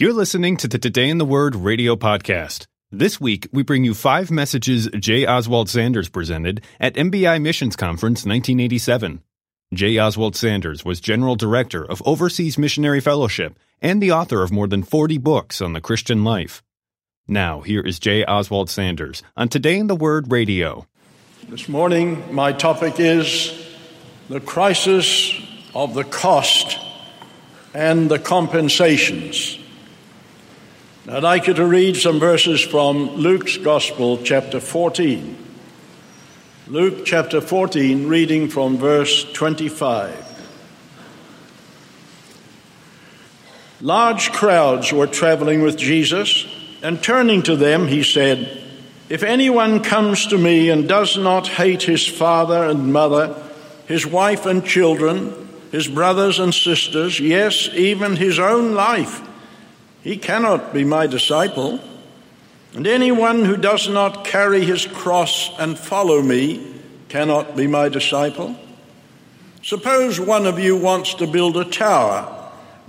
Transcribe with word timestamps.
You're 0.00 0.14
listening 0.14 0.56
to 0.56 0.66
the 0.66 0.78
Today 0.78 1.10
in 1.10 1.18
the 1.18 1.26
Word 1.26 1.54
radio 1.54 1.94
podcast. 1.94 2.66
This 2.90 3.20
week, 3.20 3.46
we 3.52 3.62
bring 3.62 3.84
you 3.84 3.92
five 3.92 4.30
messages 4.30 4.88
J. 4.98 5.26
Oswald 5.26 5.68
Sanders 5.68 6.08
presented 6.08 6.62
at 6.80 6.94
MBI 6.94 7.38
Missions 7.42 7.76
Conference 7.76 8.20
1987. 8.24 9.20
J. 9.74 9.98
Oswald 9.98 10.36
Sanders 10.36 10.86
was 10.86 11.02
General 11.02 11.36
Director 11.36 11.84
of 11.84 12.00
Overseas 12.06 12.56
Missionary 12.56 13.00
Fellowship 13.00 13.58
and 13.82 14.02
the 14.02 14.10
author 14.10 14.42
of 14.42 14.50
more 14.50 14.66
than 14.66 14.82
40 14.82 15.18
books 15.18 15.60
on 15.60 15.74
the 15.74 15.82
Christian 15.82 16.24
life. 16.24 16.62
Now, 17.28 17.60
here 17.60 17.82
is 17.82 17.98
J. 17.98 18.24
Oswald 18.24 18.70
Sanders 18.70 19.22
on 19.36 19.50
Today 19.50 19.76
in 19.76 19.88
the 19.88 19.94
Word 19.94 20.32
radio. 20.32 20.86
This 21.46 21.68
morning, 21.68 22.34
my 22.34 22.54
topic 22.54 22.98
is 22.98 23.52
the 24.30 24.40
crisis 24.40 25.38
of 25.74 25.92
the 25.92 26.04
cost 26.04 26.78
and 27.74 28.10
the 28.10 28.18
compensations. 28.18 29.58
I'd 31.08 31.22
like 31.22 31.46
you 31.46 31.54
to 31.54 31.64
read 31.64 31.96
some 31.96 32.20
verses 32.20 32.60
from 32.60 33.14
Luke's 33.14 33.56
Gospel, 33.56 34.18
chapter 34.22 34.60
14. 34.60 35.34
Luke 36.66 37.06
chapter 37.06 37.40
14, 37.40 38.06
reading 38.06 38.48
from 38.48 38.76
verse 38.76 39.24
25. 39.32 40.14
Large 43.80 44.32
crowds 44.32 44.92
were 44.92 45.06
traveling 45.06 45.62
with 45.62 45.78
Jesus, 45.78 46.46
and 46.82 47.02
turning 47.02 47.42
to 47.44 47.56
them, 47.56 47.88
he 47.88 48.02
said, 48.02 48.62
If 49.08 49.22
anyone 49.22 49.82
comes 49.82 50.26
to 50.26 50.36
me 50.36 50.68
and 50.68 50.86
does 50.86 51.16
not 51.16 51.48
hate 51.48 51.82
his 51.82 52.06
father 52.06 52.64
and 52.64 52.92
mother, 52.92 53.42
his 53.86 54.04
wife 54.04 54.44
and 54.44 54.62
children, 54.66 55.48
his 55.72 55.88
brothers 55.88 56.38
and 56.38 56.52
sisters, 56.52 57.18
yes, 57.18 57.70
even 57.72 58.16
his 58.16 58.38
own 58.38 58.74
life, 58.74 59.26
he 60.02 60.16
cannot 60.16 60.72
be 60.72 60.84
my 60.84 61.06
disciple. 61.06 61.80
And 62.74 62.86
anyone 62.86 63.44
who 63.44 63.56
does 63.56 63.88
not 63.88 64.24
carry 64.24 64.64
his 64.64 64.86
cross 64.86 65.50
and 65.58 65.78
follow 65.78 66.22
me 66.22 66.74
cannot 67.08 67.56
be 67.56 67.66
my 67.66 67.88
disciple. 67.88 68.56
Suppose 69.62 70.18
one 70.18 70.46
of 70.46 70.58
you 70.58 70.76
wants 70.76 71.14
to 71.14 71.26
build 71.26 71.56
a 71.56 71.64
tower. 71.64 72.36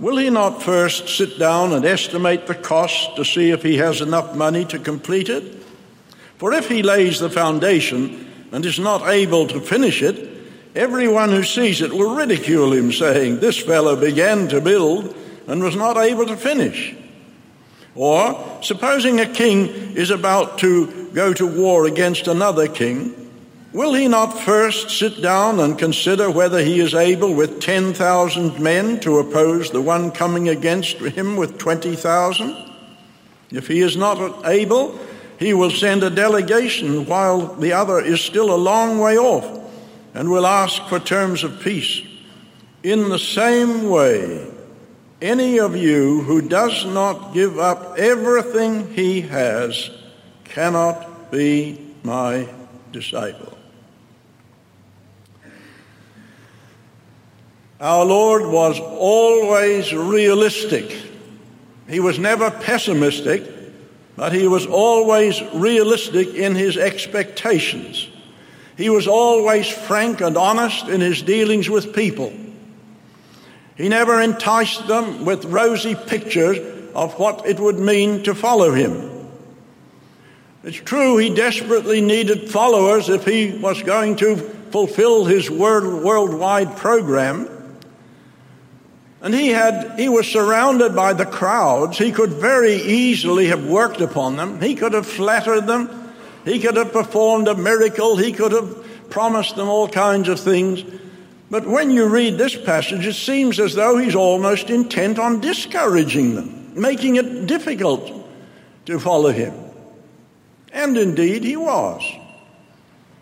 Will 0.00 0.16
he 0.16 0.30
not 0.30 0.62
first 0.62 1.08
sit 1.08 1.38
down 1.38 1.72
and 1.72 1.84
estimate 1.84 2.46
the 2.46 2.54
cost 2.54 3.14
to 3.16 3.24
see 3.24 3.50
if 3.50 3.62
he 3.62 3.76
has 3.76 4.00
enough 4.00 4.34
money 4.34 4.64
to 4.66 4.78
complete 4.78 5.28
it? 5.28 5.62
For 6.38 6.52
if 6.54 6.68
he 6.68 6.82
lays 6.82 7.20
the 7.20 7.30
foundation 7.30 8.28
and 8.52 8.64
is 8.64 8.78
not 8.78 9.08
able 9.08 9.46
to 9.48 9.60
finish 9.60 10.02
it, 10.02 10.28
everyone 10.74 11.30
who 11.30 11.44
sees 11.44 11.82
it 11.82 11.92
will 11.92 12.16
ridicule 12.16 12.72
him, 12.72 12.90
saying, 12.90 13.40
This 13.40 13.58
fellow 13.58 13.94
began 13.94 14.48
to 14.48 14.60
build 14.60 15.14
and 15.46 15.62
was 15.62 15.76
not 15.76 15.96
able 15.98 16.26
to 16.26 16.36
finish. 16.36 16.96
Or, 17.94 18.58
supposing 18.62 19.20
a 19.20 19.26
king 19.26 19.68
is 19.96 20.10
about 20.10 20.58
to 20.58 21.10
go 21.12 21.34
to 21.34 21.46
war 21.46 21.86
against 21.86 22.26
another 22.26 22.66
king, 22.66 23.30
will 23.72 23.92
he 23.92 24.08
not 24.08 24.38
first 24.40 24.90
sit 24.90 25.20
down 25.20 25.60
and 25.60 25.78
consider 25.78 26.30
whether 26.30 26.60
he 26.60 26.80
is 26.80 26.94
able 26.94 27.34
with 27.34 27.60
10,000 27.60 28.58
men 28.58 28.98
to 29.00 29.18
oppose 29.18 29.70
the 29.70 29.82
one 29.82 30.10
coming 30.10 30.48
against 30.48 30.96
him 30.96 31.36
with 31.36 31.58
20,000? 31.58 32.70
If 33.50 33.68
he 33.68 33.80
is 33.80 33.96
not 33.96 34.46
able, 34.46 34.98
he 35.38 35.52
will 35.52 35.70
send 35.70 36.02
a 36.02 36.08
delegation 36.08 37.04
while 37.04 37.54
the 37.56 37.72
other 37.72 38.00
is 38.00 38.20
still 38.20 38.54
a 38.54 38.56
long 38.56 38.98
way 38.98 39.18
off 39.18 39.60
and 40.14 40.30
will 40.30 40.46
ask 40.46 40.82
for 40.86 40.98
terms 40.98 41.44
of 41.44 41.60
peace. 41.60 42.00
In 42.82 43.10
the 43.10 43.18
same 43.18 43.90
way, 43.90 44.50
any 45.22 45.60
of 45.60 45.76
you 45.76 46.22
who 46.22 46.42
does 46.42 46.84
not 46.84 47.32
give 47.32 47.58
up 47.58 47.96
everything 47.96 48.92
he 48.92 49.20
has 49.22 49.90
cannot 50.44 51.30
be 51.30 51.80
my 52.02 52.48
disciple. 52.90 53.56
Our 57.80 58.04
Lord 58.04 58.46
was 58.46 58.78
always 58.80 59.92
realistic. 59.92 60.96
He 61.88 62.00
was 62.00 62.18
never 62.18 62.50
pessimistic, 62.50 63.44
but 64.16 64.32
he 64.32 64.46
was 64.48 64.66
always 64.66 65.40
realistic 65.54 66.34
in 66.34 66.54
his 66.54 66.76
expectations. 66.76 68.08
He 68.76 68.88
was 68.88 69.06
always 69.06 69.68
frank 69.68 70.20
and 70.20 70.36
honest 70.36 70.88
in 70.88 71.00
his 71.00 71.22
dealings 71.22 71.70
with 71.70 71.94
people. 71.94 72.32
He 73.82 73.88
never 73.88 74.20
enticed 74.20 74.86
them 74.86 75.24
with 75.24 75.44
rosy 75.46 75.96
pictures 75.96 76.56
of 76.94 77.18
what 77.18 77.44
it 77.48 77.58
would 77.58 77.80
mean 77.80 78.22
to 78.22 78.32
follow 78.32 78.70
him. 78.72 79.28
It's 80.62 80.76
true 80.76 81.16
he 81.16 81.34
desperately 81.34 82.00
needed 82.00 82.48
followers 82.48 83.08
if 83.08 83.24
he 83.24 83.50
was 83.50 83.82
going 83.82 84.14
to 84.18 84.36
fulfill 84.70 85.24
his 85.24 85.50
world, 85.50 86.04
worldwide 86.04 86.76
program. 86.76 87.48
And 89.20 89.34
he 89.34 89.48
had, 89.48 89.98
he 89.98 90.08
was 90.08 90.28
surrounded 90.28 90.94
by 90.94 91.12
the 91.12 91.26
crowds. 91.26 91.98
He 91.98 92.12
could 92.12 92.34
very 92.34 92.76
easily 92.76 93.48
have 93.48 93.66
worked 93.66 94.00
upon 94.00 94.36
them. 94.36 94.60
He 94.60 94.76
could 94.76 94.92
have 94.92 95.08
flattered 95.08 95.62
them. 95.62 96.12
He 96.44 96.60
could 96.60 96.76
have 96.76 96.92
performed 96.92 97.48
a 97.48 97.56
miracle. 97.56 98.16
He 98.16 98.32
could 98.32 98.52
have 98.52 99.10
promised 99.10 99.56
them 99.56 99.68
all 99.68 99.88
kinds 99.88 100.28
of 100.28 100.38
things. 100.38 100.84
But 101.52 101.66
when 101.66 101.90
you 101.90 102.06
read 102.06 102.38
this 102.38 102.56
passage, 102.56 103.06
it 103.06 103.12
seems 103.12 103.60
as 103.60 103.74
though 103.74 103.98
he's 103.98 104.14
almost 104.14 104.70
intent 104.70 105.18
on 105.18 105.42
discouraging 105.42 106.34
them, 106.34 106.72
making 106.80 107.16
it 107.16 107.46
difficult 107.46 108.10
to 108.86 108.98
follow 108.98 109.30
him. 109.30 109.52
And 110.72 110.96
indeed, 110.96 111.44
he 111.44 111.58
was. 111.58 112.02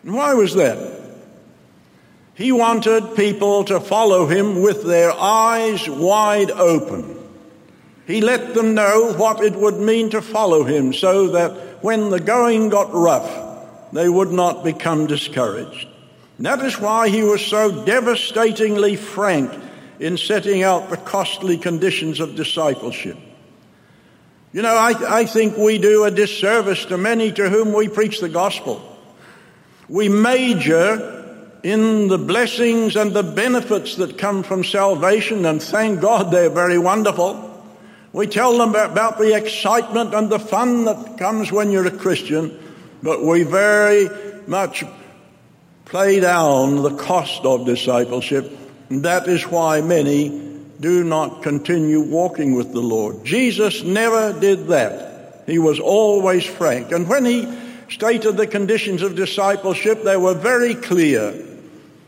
And 0.04 0.14
why 0.14 0.34
was 0.34 0.54
that? 0.54 0.78
He 2.34 2.52
wanted 2.52 3.16
people 3.16 3.64
to 3.64 3.80
follow 3.80 4.26
him 4.26 4.62
with 4.62 4.84
their 4.84 5.10
eyes 5.10 5.88
wide 5.88 6.52
open. 6.52 7.16
He 8.06 8.20
let 8.20 8.54
them 8.54 8.76
know 8.76 9.12
what 9.12 9.42
it 9.42 9.56
would 9.56 9.80
mean 9.80 10.08
to 10.10 10.22
follow 10.22 10.62
him 10.62 10.92
so 10.92 11.30
that 11.30 11.82
when 11.82 12.10
the 12.10 12.20
going 12.20 12.68
got 12.68 12.94
rough, 12.94 13.92
they 13.92 14.08
would 14.08 14.30
not 14.30 14.62
become 14.62 15.08
discouraged. 15.08 15.88
That 16.40 16.64
is 16.64 16.80
why 16.80 17.10
he 17.10 17.22
was 17.22 17.44
so 17.44 17.84
devastatingly 17.84 18.96
frank 18.96 19.52
in 19.98 20.16
setting 20.16 20.62
out 20.62 20.88
the 20.88 20.96
costly 20.96 21.58
conditions 21.58 22.18
of 22.18 22.34
discipleship. 22.34 23.18
You 24.52 24.62
know, 24.62 24.74
I, 24.74 25.20
I 25.20 25.24
think 25.26 25.58
we 25.58 25.78
do 25.78 26.04
a 26.04 26.10
disservice 26.10 26.86
to 26.86 26.96
many 26.96 27.30
to 27.32 27.50
whom 27.50 27.74
we 27.74 27.88
preach 27.88 28.20
the 28.20 28.28
gospel. 28.30 28.80
We 29.88 30.08
major 30.08 31.18
in 31.62 32.08
the 32.08 32.16
blessings 32.16 32.96
and 32.96 33.12
the 33.12 33.22
benefits 33.22 33.96
that 33.96 34.16
come 34.16 34.42
from 34.42 34.64
salvation, 34.64 35.44
and 35.44 35.62
thank 35.62 36.00
God 36.00 36.30
they're 36.30 36.48
very 36.48 36.78
wonderful. 36.78 37.48
We 38.12 38.26
tell 38.26 38.56
them 38.56 38.74
about 38.74 39.18
the 39.18 39.36
excitement 39.36 40.14
and 40.14 40.30
the 40.30 40.38
fun 40.38 40.86
that 40.86 41.18
comes 41.18 41.52
when 41.52 41.70
you're 41.70 41.86
a 41.86 41.96
Christian, 41.96 42.58
but 43.02 43.22
we 43.22 43.42
very 43.42 44.08
much 44.46 44.84
play 45.90 46.20
down 46.20 46.82
the 46.82 46.96
cost 46.96 47.44
of 47.44 47.66
discipleship. 47.66 48.48
And 48.88 49.04
that 49.04 49.26
is 49.28 49.42
why 49.42 49.80
many 49.80 50.28
do 50.78 51.02
not 51.02 51.42
continue 51.42 52.00
walking 52.00 52.54
with 52.54 52.72
the 52.72 52.80
Lord. 52.80 53.24
Jesus 53.24 53.82
never 53.82 54.32
did 54.38 54.68
that. 54.68 55.42
He 55.46 55.58
was 55.58 55.80
always 55.80 56.44
frank. 56.44 56.92
And 56.92 57.08
when 57.08 57.24
he 57.24 57.52
stated 57.88 58.36
the 58.36 58.46
conditions 58.46 59.02
of 59.02 59.16
discipleship, 59.16 60.04
they 60.04 60.16
were 60.16 60.34
very 60.34 60.76
clear. 60.76 61.34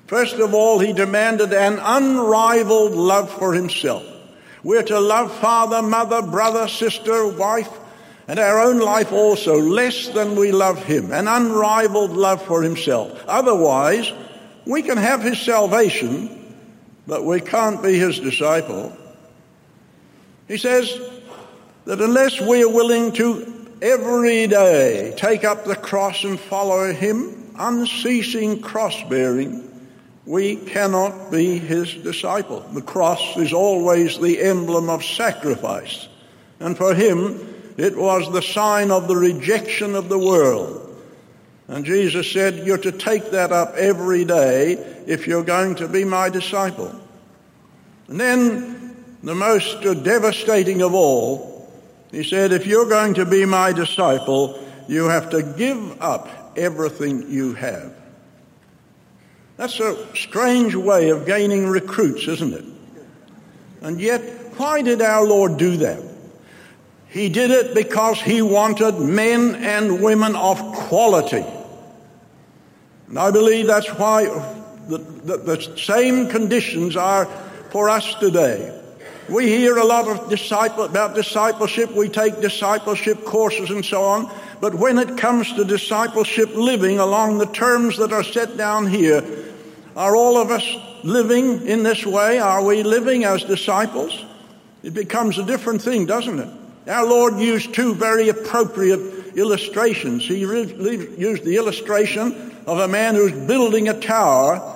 First 0.06 0.36
of 0.36 0.54
all, 0.54 0.78
he 0.78 0.92
demanded 0.92 1.52
an 1.52 1.80
unrivaled 1.82 2.92
love 2.92 3.30
for 3.32 3.52
himself. 3.52 4.04
We're 4.62 4.84
to 4.84 5.00
love 5.00 5.36
father, 5.40 5.82
mother, 5.82 6.22
brother, 6.22 6.68
sister, 6.68 7.26
wife, 7.26 7.68
and 8.28 8.38
our 8.38 8.60
own 8.60 8.78
life 8.78 9.12
also 9.12 9.58
less 9.58 10.08
than 10.08 10.36
we 10.36 10.52
love 10.52 10.82
him, 10.84 11.12
an 11.12 11.28
unrivaled 11.28 12.12
love 12.12 12.42
for 12.42 12.62
himself. 12.62 13.24
Otherwise, 13.26 14.12
we 14.66 14.82
can 14.82 14.96
have 14.96 15.22
his 15.22 15.40
salvation, 15.40 16.56
but 17.06 17.24
we 17.24 17.40
can't 17.40 17.82
be 17.82 17.98
his 17.98 18.20
disciple. 18.20 18.96
He 20.46 20.56
says 20.56 21.00
that 21.84 22.00
unless 22.00 22.40
we 22.40 22.62
are 22.62 22.68
willing 22.68 23.12
to 23.12 23.68
every 23.82 24.46
day 24.46 25.14
take 25.16 25.44
up 25.44 25.64
the 25.64 25.76
cross 25.76 26.22
and 26.22 26.38
follow 26.38 26.92
him, 26.92 27.52
unceasing 27.58 28.60
cross 28.60 29.02
bearing, 29.08 29.68
we 30.24 30.54
cannot 30.56 31.32
be 31.32 31.58
his 31.58 31.92
disciple. 31.94 32.60
The 32.60 32.82
cross 32.82 33.36
is 33.36 33.52
always 33.52 34.18
the 34.18 34.40
emblem 34.40 34.88
of 34.88 35.04
sacrifice. 35.04 36.08
And 36.60 36.76
for 36.76 36.94
him, 36.94 37.51
it 37.82 37.96
was 37.96 38.30
the 38.30 38.42
sign 38.42 38.92
of 38.92 39.08
the 39.08 39.16
rejection 39.16 39.96
of 39.96 40.08
the 40.08 40.18
world. 40.18 40.88
And 41.66 41.84
Jesus 41.84 42.30
said, 42.30 42.64
You're 42.64 42.78
to 42.78 42.92
take 42.92 43.32
that 43.32 43.50
up 43.50 43.74
every 43.74 44.24
day 44.24 44.74
if 45.08 45.26
you're 45.26 45.42
going 45.42 45.74
to 45.76 45.88
be 45.88 46.04
my 46.04 46.28
disciple. 46.28 46.94
And 48.06 48.20
then, 48.20 48.94
the 49.24 49.34
most 49.34 49.82
devastating 50.04 50.80
of 50.80 50.94
all, 50.94 51.72
He 52.12 52.22
said, 52.22 52.52
If 52.52 52.68
you're 52.68 52.88
going 52.88 53.14
to 53.14 53.26
be 53.26 53.44
my 53.46 53.72
disciple, 53.72 54.62
you 54.86 55.06
have 55.06 55.30
to 55.30 55.42
give 55.42 56.00
up 56.00 56.28
everything 56.56 57.28
you 57.32 57.54
have. 57.54 57.96
That's 59.56 59.80
a 59.80 60.14
strange 60.14 60.76
way 60.76 61.08
of 61.08 61.26
gaining 61.26 61.66
recruits, 61.66 62.28
isn't 62.28 62.54
it? 62.54 62.64
And 63.80 64.00
yet, 64.00 64.20
why 64.56 64.82
did 64.82 65.02
our 65.02 65.24
Lord 65.24 65.56
do 65.56 65.78
that? 65.78 66.11
He 67.12 67.28
did 67.28 67.50
it 67.50 67.74
because 67.74 68.18
he 68.18 68.40
wanted 68.40 68.98
men 68.98 69.54
and 69.56 70.02
women 70.02 70.34
of 70.34 70.58
quality. 70.72 71.44
And 73.08 73.18
I 73.18 73.30
believe 73.30 73.66
that's 73.66 73.88
why 73.88 74.24
the, 74.88 74.96
the, 74.96 75.36
the 75.36 75.76
same 75.76 76.28
conditions 76.28 76.96
are 76.96 77.26
for 77.70 77.90
us 77.90 78.14
today. 78.14 78.80
We 79.28 79.46
hear 79.46 79.76
a 79.76 79.84
lot 79.84 80.08
of 80.08 80.30
disciple, 80.30 80.84
about 80.84 81.14
discipleship. 81.14 81.92
We 81.92 82.08
take 82.08 82.40
discipleship 82.40 83.26
courses 83.26 83.68
and 83.68 83.84
so 83.84 84.02
on. 84.02 84.32
But 84.62 84.74
when 84.74 84.98
it 84.98 85.18
comes 85.18 85.52
to 85.52 85.66
discipleship 85.66 86.54
living 86.54 86.98
along 86.98 87.36
the 87.36 87.46
terms 87.46 87.98
that 87.98 88.14
are 88.14 88.24
set 88.24 88.56
down 88.56 88.86
here, 88.86 89.22
are 89.94 90.16
all 90.16 90.38
of 90.38 90.50
us 90.50 90.64
living 91.04 91.66
in 91.66 91.82
this 91.82 92.06
way? 92.06 92.38
Are 92.38 92.64
we 92.64 92.82
living 92.82 93.24
as 93.24 93.44
disciples? 93.44 94.24
It 94.82 94.94
becomes 94.94 95.38
a 95.38 95.44
different 95.44 95.82
thing, 95.82 96.06
doesn't 96.06 96.38
it? 96.38 96.61
Our 96.86 97.06
Lord 97.06 97.36
used 97.38 97.74
two 97.74 97.94
very 97.94 98.28
appropriate 98.28 99.36
illustrations. 99.36 100.26
He 100.26 100.38
used 100.38 101.44
the 101.44 101.56
illustration 101.56 102.56
of 102.66 102.78
a 102.78 102.88
man 102.88 103.14
who's 103.14 103.32
building 103.32 103.88
a 103.88 103.98
tower 103.98 104.68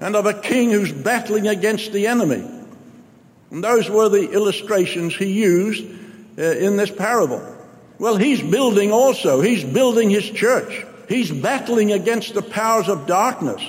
and 0.00 0.16
of 0.16 0.26
a 0.26 0.34
king 0.34 0.70
who's 0.70 0.92
battling 0.92 1.46
against 1.46 1.92
the 1.92 2.06
enemy. 2.06 2.44
And 3.50 3.62
those 3.62 3.88
were 3.88 4.08
the 4.08 4.30
illustrations 4.30 5.14
he 5.14 5.32
used 5.32 5.84
uh, 6.38 6.42
in 6.42 6.76
this 6.76 6.90
parable. 6.90 7.42
Well, 7.98 8.16
he's 8.16 8.42
building 8.42 8.90
also. 8.90 9.40
He's 9.40 9.62
building 9.62 10.10
his 10.10 10.28
church. 10.28 10.84
He's 11.08 11.30
battling 11.30 11.92
against 11.92 12.34
the 12.34 12.42
powers 12.42 12.88
of 12.88 13.06
darkness. 13.06 13.62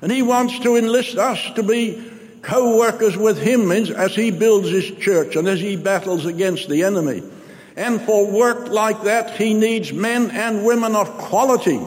And 0.00 0.12
he 0.12 0.22
wants 0.22 0.58
to 0.60 0.76
enlist 0.76 1.16
us 1.18 1.40
to 1.56 1.62
be 1.64 2.12
co-workers 2.42 3.16
with 3.16 3.38
him 3.38 3.70
as 3.70 4.14
he 4.14 4.30
builds 4.30 4.68
his 4.68 4.90
church 4.92 5.36
and 5.36 5.48
as 5.48 5.60
he 5.60 5.76
battles 5.76 6.26
against 6.26 6.68
the 6.68 6.84
enemy. 6.84 7.22
And 7.76 8.00
for 8.00 8.30
work 8.30 8.68
like 8.68 9.02
that, 9.02 9.32
he 9.32 9.52
needs 9.52 9.92
men 9.92 10.30
and 10.30 10.64
women 10.64 10.96
of 10.96 11.08
quality, 11.18 11.80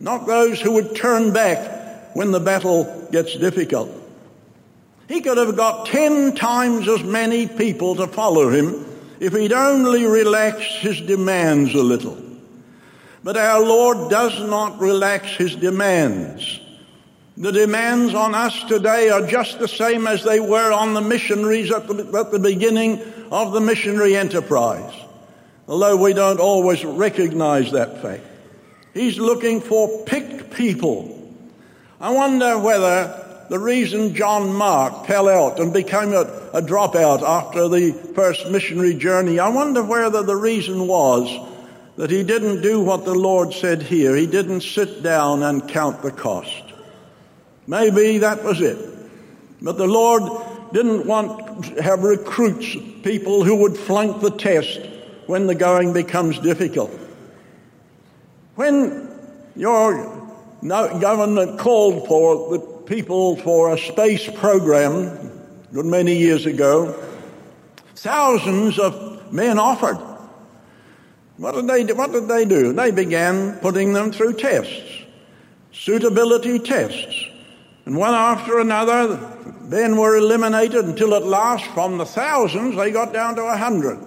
not 0.00 0.26
those 0.26 0.60
who 0.60 0.72
would 0.72 0.96
turn 0.96 1.32
back 1.32 2.16
when 2.16 2.32
the 2.32 2.40
battle 2.40 3.08
gets 3.12 3.36
difficult. 3.36 3.90
He 5.08 5.20
could 5.20 5.38
have 5.38 5.56
got 5.56 5.86
ten 5.86 6.34
times 6.34 6.88
as 6.88 7.02
many 7.02 7.46
people 7.46 7.96
to 7.96 8.06
follow 8.06 8.50
him 8.50 8.84
if 9.20 9.32
he'd 9.32 9.52
only 9.52 10.04
relaxed 10.06 10.76
his 10.78 11.00
demands 11.00 11.74
a 11.74 11.82
little. 11.82 12.16
But 13.24 13.36
our 13.36 13.60
Lord 13.60 14.10
does 14.10 14.38
not 14.40 14.80
relax 14.80 15.28
his 15.36 15.56
demands. 15.56 16.60
The 17.40 17.52
demands 17.52 18.14
on 18.14 18.34
us 18.34 18.64
today 18.64 19.10
are 19.10 19.24
just 19.24 19.60
the 19.60 19.68
same 19.68 20.08
as 20.08 20.24
they 20.24 20.40
were 20.40 20.72
on 20.72 20.94
the 20.94 21.00
missionaries 21.00 21.70
at 21.70 21.86
the, 21.86 22.18
at 22.18 22.32
the 22.32 22.40
beginning 22.40 23.00
of 23.30 23.52
the 23.52 23.60
missionary 23.60 24.16
enterprise, 24.16 24.92
although 25.68 25.96
we 25.96 26.14
don't 26.14 26.40
always 26.40 26.84
recognize 26.84 27.70
that 27.70 28.02
fact. 28.02 28.24
He's 28.92 29.20
looking 29.20 29.60
for 29.60 30.04
picked 30.04 30.50
people. 30.50 31.32
I 32.00 32.10
wonder 32.10 32.58
whether 32.58 33.46
the 33.48 33.60
reason 33.60 34.16
John 34.16 34.52
Mark 34.52 35.06
fell 35.06 35.28
out 35.28 35.60
and 35.60 35.72
became 35.72 36.14
a, 36.14 36.22
a 36.52 36.60
dropout 36.60 37.22
after 37.22 37.68
the 37.68 37.92
first 38.16 38.50
missionary 38.50 38.94
journey, 38.94 39.38
I 39.38 39.48
wonder 39.48 39.84
whether 39.84 40.24
the 40.24 40.34
reason 40.34 40.88
was 40.88 41.30
that 41.94 42.10
he 42.10 42.24
didn't 42.24 42.62
do 42.62 42.80
what 42.80 43.04
the 43.04 43.14
Lord 43.14 43.54
said 43.54 43.80
here. 43.82 44.16
He 44.16 44.26
didn't 44.26 44.62
sit 44.62 45.04
down 45.04 45.44
and 45.44 45.68
count 45.68 46.02
the 46.02 46.10
cost. 46.10 46.67
Maybe 47.68 48.18
that 48.18 48.42
was 48.42 48.60
it. 48.60 48.78
But 49.62 49.78
the 49.78 49.86
Lord 49.86 50.72
didn't 50.72 51.06
want 51.06 51.64
to 51.64 51.82
have 51.82 52.02
recruits, 52.02 52.74
people 53.04 53.44
who 53.44 53.54
would 53.56 53.76
flunk 53.76 54.20
the 54.20 54.30
test 54.30 54.80
when 55.26 55.46
the 55.46 55.54
going 55.54 55.92
becomes 55.92 56.40
difficult. 56.40 56.90
When 58.56 59.08
your 59.54 59.92
government 60.66 61.60
called 61.60 62.08
for 62.08 62.50
the 62.50 62.58
people 62.86 63.36
for 63.36 63.74
a 63.74 63.78
space 63.78 64.28
program 64.36 65.28
good 65.72 65.84
many 65.84 66.16
years 66.16 66.46
ago. 66.46 66.94
Thousands 67.96 68.78
of 68.78 69.32
men 69.32 69.58
offered. 69.58 69.98
What 71.36 71.54
did 71.54 71.66
they 71.66 71.84
do? 71.84 71.94
What 71.94 72.12
did 72.12 72.26
they 72.26 72.44
do? 72.44 72.72
They 72.72 72.90
began 72.90 73.58
putting 73.58 73.92
them 73.92 74.10
through 74.10 74.34
tests, 74.34 75.04
suitability 75.72 76.58
tests. 76.58 77.26
And 77.88 77.96
one 77.96 78.12
after 78.12 78.58
another, 78.58 79.18
men 79.62 79.96
were 79.96 80.14
eliminated 80.14 80.84
until 80.84 81.14
at 81.14 81.24
last, 81.24 81.64
from 81.68 81.96
the 81.96 82.04
thousands, 82.04 82.76
they 82.76 82.90
got 82.90 83.14
down 83.14 83.36
to 83.36 83.44
a 83.44 83.56
hundred. 83.56 83.98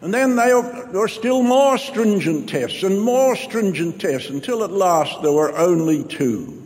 And 0.00 0.14
then 0.14 0.36
there 0.36 0.62
were 0.62 1.08
still 1.08 1.42
more 1.42 1.76
stringent 1.76 2.48
tests 2.48 2.84
and 2.84 3.00
more 3.00 3.34
stringent 3.34 4.00
tests 4.00 4.30
until 4.30 4.62
at 4.62 4.70
last 4.70 5.22
there 5.22 5.32
were 5.32 5.58
only 5.58 6.04
two. 6.04 6.62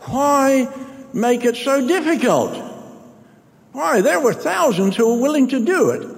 Why 0.00 0.68
make 1.12 1.44
it 1.44 1.54
so 1.54 1.86
difficult? 1.86 2.56
Why, 3.70 4.00
there 4.00 4.18
were 4.18 4.34
thousands 4.34 4.96
who 4.96 5.14
were 5.14 5.22
willing 5.22 5.46
to 5.50 5.64
do 5.64 5.90
it. 5.90 6.08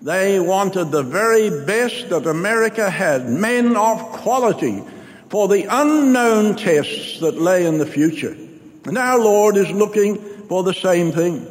They 0.00 0.38
wanted 0.38 0.92
the 0.92 1.02
very 1.02 1.50
best 1.66 2.10
that 2.10 2.24
America 2.24 2.88
had, 2.88 3.28
men 3.28 3.74
of 3.74 3.98
quality, 4.12 4.84
for 5.28 5.48
the 5.48 5.66
unknown 5.68 6.56
tests 6.56 7.20
that 7.20 7.40
lay 7.40 7.66
in 7.66 7.78
the 7.78 7.86
future. 7.86 8.36
And 8.84 8.96
our 8.96 9.18
Lord 9.18 9.56
is 9.56 9.70
looking 9.70 10.16
for 10.48 10.62
the 10.62 10.74
same 10.74 11.12
thing. 11.12 11.46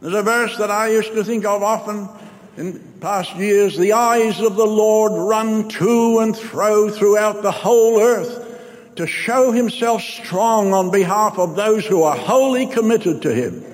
There's 0.00 0.14
a 0.14 0.22
verse 0.22 0.56
that 0.58 0.70
I 0.70 0.90
used 0.90 1.12
to 1.14 1.24
think 1.24 1.44
of 1.44 1.62
often 1.62 2.08
in 2.56 2.78
past 3.00 3.34
years. 3.36 3.76
The 3.76 3.92
eyes 3.92 4.40
of 4.40 4.54
the 4.54 4.66
Lord 4.66 5.12
run 5.12 5.68
to 5.70 6.20
and 6.20 6.36
fro 6.36 6.88
throughout 6.88 7.42
the 7.42 7.50
whole 7.50 8.00
earth 8.00 8.44
to 8.96 9.06
show 9.06 9.50
himself 9.50 10.02
strong 10.02 10.72
on 10.72 10.90
behalf 10.90 11.38
of 11.38 11.56
those 11.56 11.84
who 11.86 12.02
are 12.02 12.16
wholly 12.16 12.66
committed 12.66 13.22
to 13.22 13.34
him. 13.34 13.64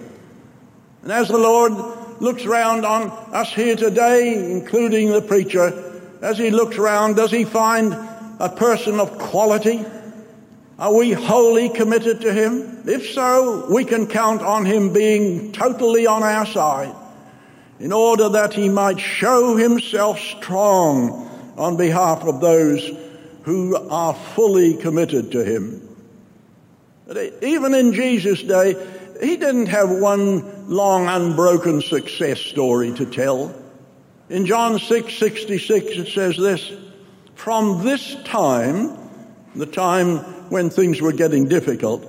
And 1.03 1.13
as 1.13 1.29
the 1.29 1.39
Lord 1.39 1.73
looks 2.21 2.47
round 2.47 2.87
on 2.87 3.11
us 3.33 3.53
here 3.53 3.77
today, 3.77 4.51
including 4.51 5.11
the 5.11 5.21
preacher, 5.21 5.93
as 6.23 6.39
he 6.39 6.51
looks 6.51 6.79
round, 6.79 7.17
does 7.17 7.31
he 7.31 7.45
find 7.45 7.93
a 8.39 8.49
person 8.49 9.01
of 9.01 9.19
quality? 9.19 9.85
Are 10.79 10.95
we 10.95 11.13
wholly 11.13 11.69
committed 11.69 12.21
to 12.23 12.33
him? 12.33 12.83
If 12.87 13.11
so, 13.11 13.67
we 13.73 13.85
can 13.85 14.07
count 14.07 14.43
on 14.43 14.65
him 14.65 14.93
being 14.93 15.53
totally 15.53 16.07
on 16.07 16.23
our 16.23 16.47
side 16.47 16.95
in 17.79 17.93
order 17.93 18.29
that 18.31 18.53
he 18.53 18.69
might 18.69 18.99
show 18.99 19.57
himself 19.57 20.19
strong 20.19 21.31
on 21.57 21.77
behalf 21.77 22.23
of 22.25 22.41
those 22.41 22.91
who 23.43 23.77
are 23.89 24.15
fully 24.15 24.77
committed 24.77 25.33
to 25.33 25.45
him. 25.45 25.81
Even 27.43 27.75
in 27.75 27.93
Jesus' 27.93 28.43
day, 28.43 28.75
he 29.21 29.37
didn't 29.37 29.67
have 29.67 29.91
one 29.91 30.69
long 30.69 31.07
unbroken 31.07 31.83
success 31.83 32.41
story 32.41 32.93
to 32.95 33.07
tell. 33.07 33.55
In 34.31 34.47
John 34.47 34.79
6 34.79 35.15
66, 35.15 35.87
it 35.99 36.09
says 36.09 36.37
this 36.37 36.73
From 37.35 37.85
this 37.85 38.17
time, 38.25 38.97
the 39.55 39.67
time 39.67 40.19
when 40.51 40.71
things 40.71 41.01
were 41.01 41.13
getting 41.13 41.49
difficult, 41.49 42.07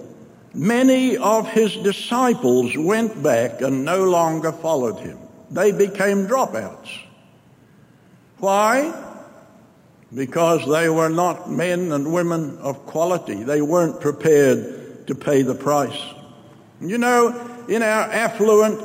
many 0.53 1.17
of 1.17 1.47
his 1.49 1.75
disciples 1.77 2.77
went 2.77 3.21
back 3.21 3.61
and 3.61 3.85
no 3.85 4.03
longer 4.05 4.51
followed 4.51 4.99
him. 4.99 5.17
They 5.51 5.71
became 5.71 6.27
dropouts. 6.27 6.89
Why? 8.37 9.05
because 10.15 10.65
they 10.67 10.89
were 10.89 11.09
not 11.09 11.51
men 11.51 11.91
and 11.91 12.11
women 12.13 12.57
of 12.59 12.85
quality. 12.85 13.43
They 13.43 13.61
weren't 13.61 13.99
prepared 13.99 15.07
to 15.07 15.15
pay 15.15 15.41
the 15.41 15.55
price. 15.55 15.99
You 16.79 16.97
know, 16.97 17.65
in 17.67 17.81
our 17.83 18.03
affluent 18.03 18.81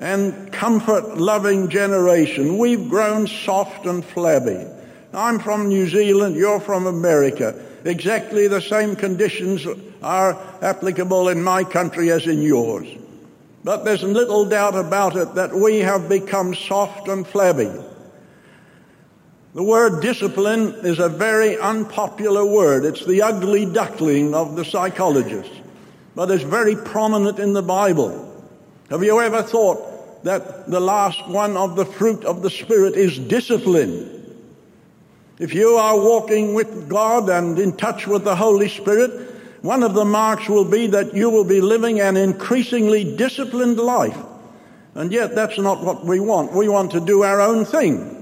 and 0.00 0.52
comfort 0.52 1.18
loving 1.18 1.68
generation, 1.68 2.58
we've 2.58 2.88
grown 2.88 3.26
soft 3.26 3.86
and 3.86 4.04
flabby. 4.04 4.66
I'm 5.12 5.38
from 5.38 5.68
New 5.68 5.88
Zealand, 5.88 6.36
you're 6.36 6.60
from 6.60 6.86
America. 6.86 7.64
Exactly 7.84 8.48
the 8.48 8.60
same 8.60 8.96
conditions 8.96 9.66
are 10.02 10.38
applicable 10.62 11.28
in 11.28 11.42
my 11.42 11.64
country 11.64 12.10
as 12.10 12.26
in 12.26 12.42
yours. 12.42 12.88
But 13.64 13.84
there's 13.84 14.02
little 14.02 14.44
doubt 14.44 14.76
about 14.76 15.16
it 15.16 15.34
that 15.34 15.54
we 15.54 15.78
have 15.78 16.08
become 16.08 16.54
soft 16.54 17.08
and 17.08 17.26
flabby. 17.26 17.72
The 19.54 19.62
word 19.62 20.02
discipline 20.02 20.74
is 20.84 20.98
a 20.98 21.08
very 21.08 21.58
unpopular 21.58 22.44
word. 22.44 22.84
It's 22.84 23.04
the 23.04 23.22
ugly 23.22 23.66
duckling 23.66 24.34
of 24.34 24.56
the 24.56 24.64
psychologists, 24.64 25.54
but 26.14 26.30
it's 26.30 26.44
very 26.44 26.76
prominent 26.76 27.38
in 27.38 27.54
the 27.54 27.62
Bible. 27.62 28.24
Have 28.90 29.02
you 29.02 29.20
ever 29.20 29.42
thought 29.42 29.98
that 30.24 30.68
the 30.68 30.80
last 30.80 31.28
one 31.28 31.56
of 31.56 31.76
the 31.76 31.84
fruit 31.84 32.24
of 32.24 32.42
the 32.42 32.50
Spirit 32.50 32.94
is 32.94 33.18
discipline. 33.18 34.17
If 35.38 35.54
you 35.54 35.76
are 35.76 35.96
walking 35.96 36.54
with 36.54 36.88
God 36.88 37.28
and 37.28 37.58
in 37.58 37.76
touch 37.76 38.06
with 38.06 38.24
the 38.24 38.34
Holy 38.34 38.68
Spirit, 38.68 39.10
one 39.62 39.82
of 39.82 39.94
the 39.94 40.04
marks 40.04 40.48
will 40.48 40.64
be 40.64 40.88
that 40.88 41.14
you 41.14 41.30
will 41.30 41.44
be 41.44 41.60
living 41.60 42.00
an 42.00 42.16
increasingly 42.16 43.16
disciplined 43.16 43.78
life. 43.78 44.18
And 44.94 45.12
yet, 45.12 45.34
that's 45.34 45.58
not 45.58 45.84
what 45.84 46.04
we 46.04 46.18
want. 46.18 46.52
We 46.52 46.68
want 46.68 46.90
to 46.92 47.00
do 47.00 47.22
our 47.22 47.40
own 47.40 47.64
thing. 47.64 48.14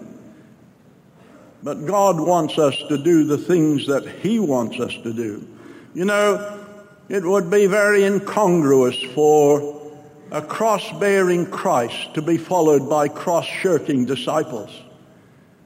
But 1.63 1.87
God 1.87 2.21
wants 2.21 2.59
us 2.59 2.77
to 2.89 3.03
do 3.03 3.25
the 3.25 3.39
things 3.39 3.87
that 3.87 4.07
He 4.07 4.39
wants 4.39 4.79
us 4.79 4.93
to 5.03 5.13
do. 5.13 5.47
You 5.95 6.05
know, 6.05 6.65
it 7.09 7.25
would 7.25 7.51
be 7.51 7.67
very 7.67 8.05
incongruous 8.05 9.01
for 9.15 9.83
a 10.31 10.43
cross 10.43 10.91
bearing 10.99 11.47
Christ 11.47 12.15
to 12.15 12.21
be 12.21 12.37
followed 12.37 12.91
by 12.91 13.09
cross 13.09 13.47
shirking 13.47 14.05
disciples. 14.05 14.71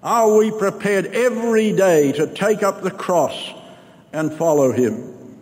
Are 0.03 0.35
we 0.35 0.51
prepared 0.51 1.07
every 1.07 1.73
day 1.73 2.13
to 2.13 2.27
take 2.27 2.63
up 2.63 2.83
the 2.83 2.91
cross 2.91 3.53
and 4.13 4.33
follow 4.33 4.73
Him? 4.73 5.39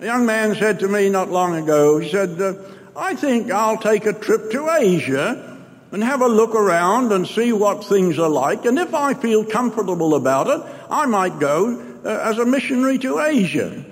A 0.00 0.04
young 0.04 0.26
man 0.26 0.54
said 0.54 0.78
to 0.80 0.88
me 0.88 1.08
not 1.08 1.30
long 1.30 1.56
ago, 1.56 1.98
he 1.98 2.08
said, 2.08 2.40
uh, 2.40 2.54
I 2.96 3.14
think 3.14 3.50
I'll 3.50 3.78
take 3.78 4.06
a 4.06 4.12
trip 4.12 4.50
to 4.52 4.70
Asia 4.70 5.60
and 5.90 6.04
have 6.04 6.22
a 6.22 6.28
look 6.28 6.54
around 6.54 7.12
and 7.12 7.26
see 7.26 7.52
what 7.52 7.84
things 7.84 8.18
are 8.18 8.28
like. 8.28 8.64
And 8.64 8.78
if 8.78 8.94
I 8.94 9.14
feel 9.14 9.44
comfortable 9.44 10.14
about 10.14 10.46
it, 10.48 10.60
I 10.88 11.06
might 11.06 11.38
go 11.38 11.98
uh, 12.04 12.08
as 12.08 12.38
a 12.38 12.44
missionary 12.44 12.98
to 12.98 13.20
Asia. 13.20 13.84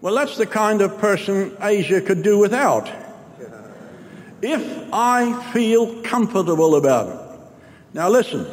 Well, 0.00 0.14
that's 0.14 0.36
the 0.36 0.46
kind 0.46 0.80
of 0.80 0.98
person 0.98 1.56
Asia 1.60 2.00
could 2.00 2.22
do 2.22 2.38
without. 2.38 2.90
If 4.42 4.92
I 4.92 5.52
feel 5.52 6.02
comfortable 6.02 6.76
about 6.76 7.08
it. 7.08 7.23
Now, 7.94 8.10
listen. 8.10 8.46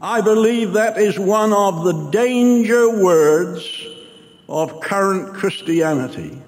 I 0.00 0.20
believe 0.20 0.74
that 0.74 0.98
is 0.98 1.18
one 1.18 1.52
of 1.52 1.84
the 1.84 2.10
danger 2.10 2.88
words 2.88 3.86
of 4.48 4.80
current 4.80 5.34
Christianity. 5.34 6.40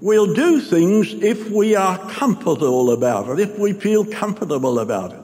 We'll 0.00 0.34
do 0.34 0.60
things 0.60 1.12
if 1.12 1.50
we 1.50 1.76
are 1.76 1.98
comfortable 2.10 2.90
about 2.90 3.28
it, 3.28 3.38
if 3.40 3.58
we 3.58 3.72
feel 3.74 4.04
comfortable 4.04 4.80
about 4.80 5.12
it. 5.12 5.20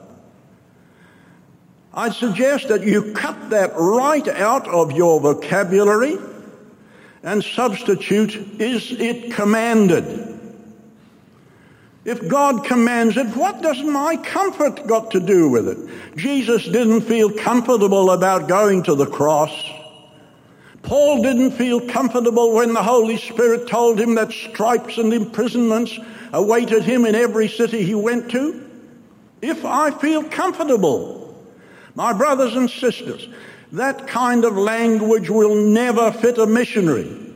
I 1.93 2.11
suggest 2.11 2.69
that 2.69 2.83
you 2.83 3.11
cut 3.13 3.49
that 3.49 3.71
right 3.75 4.27
out 4.27 4.67
of 4.67 4.93
your 4.93 5.19
vocabulary 5.19 6.17
and 7.23 7.43
substitute, 7.43 8.61
is 8.61 8.91
it 8.91 9.33
commanded? 9.33 10.28
If 12.09 12.27
God 12.27 12.65
commands 12.65 13.17
it, 13.17 13.27
what 13.35 13.61
does 13.61 13.83
my 13.83 14.17
comfort 14.17 14.87
got 14.87 15.11
to 15.11 15.19
do 15.19 15.47
with 15.47 15.67
it? 15.67 16.17
Jesus 16.17 16.63
didn't 16.63 17.01
feel 17.01 17.31
comfortable 17.31 18.09
about 18.09 18.47
going 18.47 18.81
to 18.85 18.95
the 18.95 19.05
cross. 19.05 19.53
Paul 20.81 21.21
didn't 21.21 21.51
feel 21.51 21.87
comfortable 21.87 22.55
when 22.55 22.73
the 22.73 22.81
Holy 22.81 23.17
Spirit 23.17 23.67
told 23.67 23.99
him 23.99 24.15
that 24.15 24.31
stripes 24.31 24.97
and 24.97 25.13
imprisonments 25.13 25.99
awaited 26.33 26.81
him 26.81 27.05
in 27.05 27.13
every 27.13 27.47
city 27.47 27.83
he 27.83 27.93
went 27.93 28.31
to. 28.31 28.67
If 29.43 29.63
I 29.63 29.91
feel 29.91 30.23
comfortable, 30.23 31.39
my 31.93 32.11
brothers 32.13 32.55
and 32.55 32.71
sisters, 32.71 33.29
that 33.73 34.07
kind 34.07 34.45
of 34.45 34.57
language 34.57 35.29
will 35.29 35.53
never 35.53 36.11
fit 36.11 36.39
a 36.39 36.47
missionary. 36.47 37.28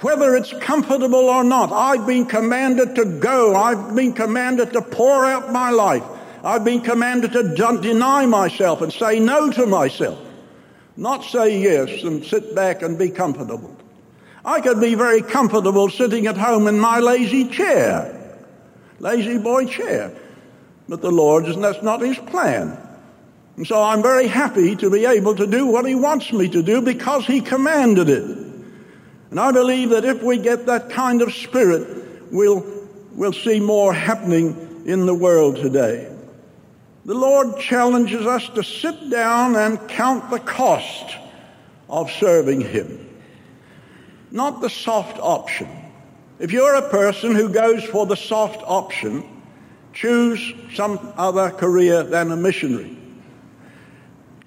Whether 0.00 0.36
it's 0.36 0.52
comfortable 0.52 1.28
or 1.28 1.42
not, 1.42 1.72
I've 1.72 2.06
been 2.06 2.26
commanded 2.26 2.94
to 2.96 3.04
go. 3.04 3.56
I've 3.56 3.96
been 3.96 4.12
commanded 4.12 4.72
to 4.74 4.82
pour 4.82 5.24
out 5.24 5.50
my 5.50 5.70
life. 5.70 6.04
I've 6.44 6.64
been 6.64 6.82
commanded 6.82 7.32
to 7.32 7.54
deny 7.80 8.24
myself 8.26 8.80
and 8.80 8.92
say 8.92 9.18
no 9.18 9.50
to 9.50 9.66
myself. 9.66 10.20
Not 10.96 11.24
say 11.24 11.60
yes 11.60 12.04
and 12.04 12.24
sit 12.24 12.54
back 12.54 12.82
and 12.82 12.96
be 12.96 13.10
comfortable. 13.10 13.76
I 14.44 14.60
could 14.60 14.80
be 14.80 14.94
very 14.94 15.20
comfortable 15.20 15.90
sitting 15.90 16.28
at 16.28 16.36
home 16.36 16.68
in 16.68 16.78
my 16.78 17.00
lazy 17.00 17.48
chair, 17.48 18.38
La-Z-Boy 19.00 19.66
chair. 19.66 20.16
But 20.88 21.02
the 21.02 21.10
Lord, 21.10 21.44
that's 21.46 21.82
not 21.82 22.00
His 22.00 22.18
plan. 22.18 22.78
And 23.56 23.66
so 23.66 23.82
I'm 23.82 24.00
very 24.00 24.28
happy 24.28 24.76
to 24.76 24.90
be 24.90 25.06
able 25.06 25.34
to 25.34 25.46
do 25.46 25.66
what 25.66 25.86
He 25.86 25.96
wants 25.96 26.32
me 26.32 26.48
to 26.50 26.62
do 26.62 26.80
because 26.80 27.26
He 27.26 27.40
commanded 27.40 28.08
it. 28.08 28.47
And 29.30 29.38
I 29.38 29.52
believe 29.52 29.90
that 29.90 30.04
if 30.04 30.22
we 30.22 30.38
get 30.38 30.66
that 30.66 30.90
kind 30.90 31.20
of 31.20 31.34
spirit, 31.34 32.32
we'll, 32.32 32.64
we'll 33.12 33.32
see 33.32 33.60
more 33.60 33.92
happening 33.92 34.84
in 34.86 35.04
the 35.06 35.14
world 35.14 35.56
today. 35.56 36.14
The 37.04 37.14
Lord 37.14 37.58
challenges 37.58 38.26
us 38.26 38.48
to 38.50 38.62
sit 38.62 39.10
down 39.10 39.56
and 39.56 39.88
count 39.88 40.30
the 40.30 40.40
cost 40.40 41.16
of 41.88 42.10
serving 42.10 42.62
Him, 42.62 43.08
not 44.30 44.60
the 44.60 44.70
soft 44.70 45.18
option. 45.18 45.68
If 46.38 46.52
you're 46.52 46.74
a 46.74 46.88
person 46.88 47.34
who 47.34 47.48
goes 47.48 47.82
for 47.84 48.06
the 48.06 48.16
soft 48.16 48.62
option, 48.64 49.24
choose 49.92 50.52
some 50.74 51.12
other 51.16 51.50
career 51.50 52.02
than 52.02 52.30
a 52.30 52.36
missionary. 52.36 52.96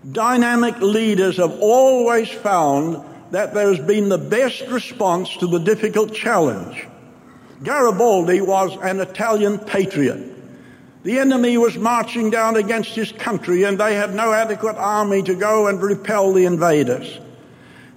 Dynamic 0.10 0.80
leaders 0.80 1.38
have 1.38 1.60
always 1.60 2.30
found 2.30 3.04
that 3.32 3.54
there's 3.54 3.80
been 3.80 4.10
the 4.10 4.18
best 4.18 4.62
response 4.68 5.36
to 5.38 5.48
the 5.48 5.60
difficult 5.60 6.14
challenge. 6.14 6.86
Garibaldi 7.64 8.42
was 8.42 8.78
an 8.82 9.00
Italian 9.00 9.60
patriot. 9.60 10.28
The 11.04 11.20
enemy 11.20 11.58
was 11.58 11.78
marching 11.78 12.30
down 12.30 12.58
against 12.58 12.92
his 12.92 13.12
country 13.12 13.64
and 13.64 13.80
they 13.80 13.96
had 13.96 14.14
no 14.14 14.34
adequate 14.34 14.76
army 14.76 15.24
to 15.24 15.36
go 15.36 15.68
and 15.68 15.82
repel 15.82 16.34
the 16.34 16.46
invaders. 16.46 17.20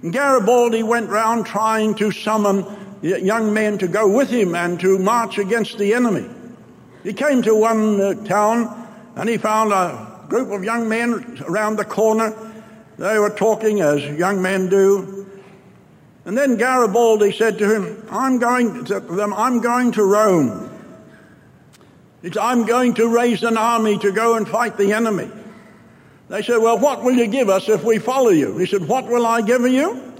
Garibaldi 0.09 0.83
went 0.83 1.09
round 1.09 1.45
trying 1.45 1.95
to 1.95 2.11
summon 2.11 2.65
young 3.01 3.53
men 3.53 3.77
to 3.79 3.87
go 3.87 4.07
with 4.07 4.29
him 4.29 4.55
and 4.55 4.79
to 4.79 4.97
march 4.97 5.37
against 5.37 5.77
the 5.77 5.93
enemy. 5.93 6.27
He 7.03 7.13
came 7.13 7.41
to 7.43 7.53
one 7.55 8.01
uh, 8.01 8.13
town 8.25 8.87
and 9.15 9.29
he 9.29 9.37
found 9.37 9.71
a 9.71 10.25
group 10.27 10.51
of 10.51 10.63
young 10.63 10.89
men 10.89 11.43
around 11.47 11.75
the 11.75 11.85
corner. 11.85 12.33
They 12.97 13.19
were 13.19 13.29
talking 13.29 13.81
as 13.81 14.03
young 14.17 14.41
men 14.41 14.69
do. 14.69 15.24
And 16.25 16.35
then 16.35 16.57
Garibaldi 16.57 17.31
said 17.31 17.59
to 17.59 17.73
him, 17.73 18.03
I'm 18.09 18.39
going 18.39 18.85
to 18.85 18.99
them, 18.99 19.33
I'm 19.33 19.61
going 19.61 19.91
to 19.93 20.03
Rome. 20.03 20.71
Said, 22.23 22.37
I'm 22.37 22.65
going 22.65 22.95
to 22.95 23.07
raise 23.07 23.43
an 23.43 23.55
army 23.55 23.99
to 23.99 24.11
go 24.11 24.35
and 24.35 24.47
fight 24.47 24.77
the 24.77 24.93
enemy. 24.93 25.29
They 26.27 26.41
said, 26.41 26.57
Well, 26.57 26.79
what 26.79 27.03
will 27.03 27.13
you 27.13 27.27
give 27.27 27.49
us 27.49 27.69
if 27.69 27.83
we 27.83 27.99
follow 27.99 28.31
you? 28.31 28.57
He 28.57 28.65
said, 28.65 28.87
What 28.87 29.05
will 29.05 29.27
I 29.27 29.41
give 29.41 29.61
you? 29.61 30.13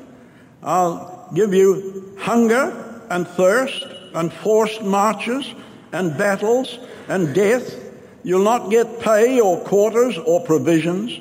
I'll 0.61 1.31
give 1.33 1.55
you 1.55 2.15
hunger 2.19 3.01
and 3.09 3.27
thirst 3.27 3.83
and 4.13 4.31
forced 4.31 4.83
marches 4.83 5.51
and 5.91 6.15
battles 6.15 6.77
and 7.07 7.33
death. 7.33 7.81
You'll 8.23 8.43
not 8.43 8.69
get 8.69 8.99
pay 8.99 9.39
or 9.39 9.59
quarters 9.61 10.19
or 10.19 10.45
provisions. 10.45 11.19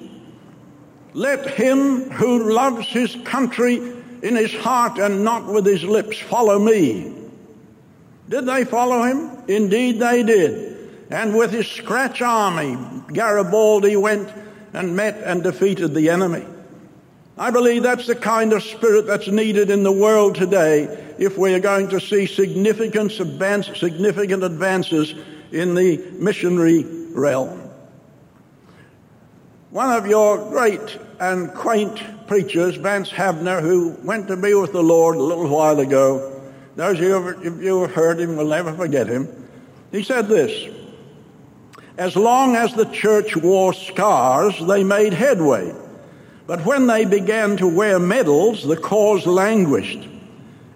Let 1.14 1.48
him 1.48 2.10
who 2.10 2.52
loves 2.52 2.86
his 2.88 3.16
country 3.24 4.03
in 4.24 4.36
his 4.36 4.54
heart 4.54 4.98
and 4.98 5.22
not 5.22 5.44
with 5.44 5.66
his 5.66 5.84
lips 5.84 6.18
follow 6.18 6.58
me. 6.58 7.12
Did 8.30 8.46
they 8.46 8.64
follow 8.64 9.02
him? 9.02 9.30
Indeed 9.48 10.00
they 10.00 10.22
did. 10.22 11.10
And 11.10 11.36
with 11.36 11.52
his 11.52 11.66
scratch 11.66 12.22
army, 12.22 12.78
Garibaldi 13.12 13.96
went 13.96 14.32
and 14.72 14.96
met 14.96 15.18
and 15.18 15.42
defeated 15.42 15.92
the 15.92 16.08
enemy. 16.08 16.46
I 17.36 17.50
believe 17.50 17.82
that's 17.82 18.06
the 18.06 18.16
kind 18.16 18.54
of 18.54 18.62
spirit 18.62 19.06
that's 19.06 19.28
needed 19.28 19.68
in 19.68 19.82
the 19.82 19.92
world 19.92 20.36
today 20.36 20.84
if 21.18 21.36
we 21.36 21.52
are 21.52 21.60
going 21.60 21.88
to 21.88 22.00
see 22.00 22.24
significant, 22.24 23.12
significant 23.12 24.42
advances 24.42 25.14
in 25.52 25.74
the 25.74 25.98
missionary 26.12 26.84
realm. 27.10 27.60
One 29.68 29.90
of 29.90 30.06
your 30.06 30.38
great 30.48 30.98
and 31.20 31.52
quaint 31.54 32.26
preachers, 32.26 32.76
Vance 32.76 33.10
Havner, 33.10 33.60
who 33.60 33.96
went 34.02 34.28
to 34.28 34.36
be 34.36 34.54
with 34.54 34.72
the 34.72 34.82
Lord 34.82 35.16
a 35.16 35.22
little 35.22 35.48
while 35.48 35.78
ago, 35.80 36.42
those 36.76 36.98
of 36.98 37.02
you 37.44 37.50
who 37.50 37.82
have 37.82 37.92
heard 37.92 38.18
him 38.18 38.36
will 38.36 38.48
never 38.48 38.72
forget 38.72 39.06
him. 39.06 39.28
He 39.92 40.02
said 40.02 40.28
this 40.28 40.70
as 41.96 42.16
long 42.16 42.56
as 42.56 42.74
the 42.74 42.86
church 42.86 43.36
wore 43.36 43.72
scars, 43.72 44.54
they 44.66 44.82
made 44.82 45.12
headway. 45.12 45.72
But 46.46 46.66
when 46.66 46.88
they 46.88 47.04
began 47.04 47.56
to 47.58 47.68
wear 47.68 48.00
medals, 48.00 48.66
the 48.66 48.76
cause 48.76 49.26
languished. 49.26 50.08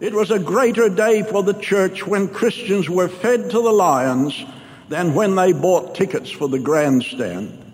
It 0.00 0.14
was 0.14 0.30
a 0.30 0.38
greater 0.38 0.88
day 0.88 1.24
for 1.24 1.42
the 1.42 1.54
church 1.54 2.06
when 2.06 2.28
Christians 2.28 2.88
were 2.88 3.08
fed 3.08 3.50
to 3.50 3.60
the 3.60 3.72
lions 3.72 4.44
than 4.88 5.14
when 5.14 5.34
they 5.34 5.52
bought 5.52 5.96
tickets 5.96 6.30
for 6.30 6.48
the 6.48 6.60
grandstand. 6.60 7.67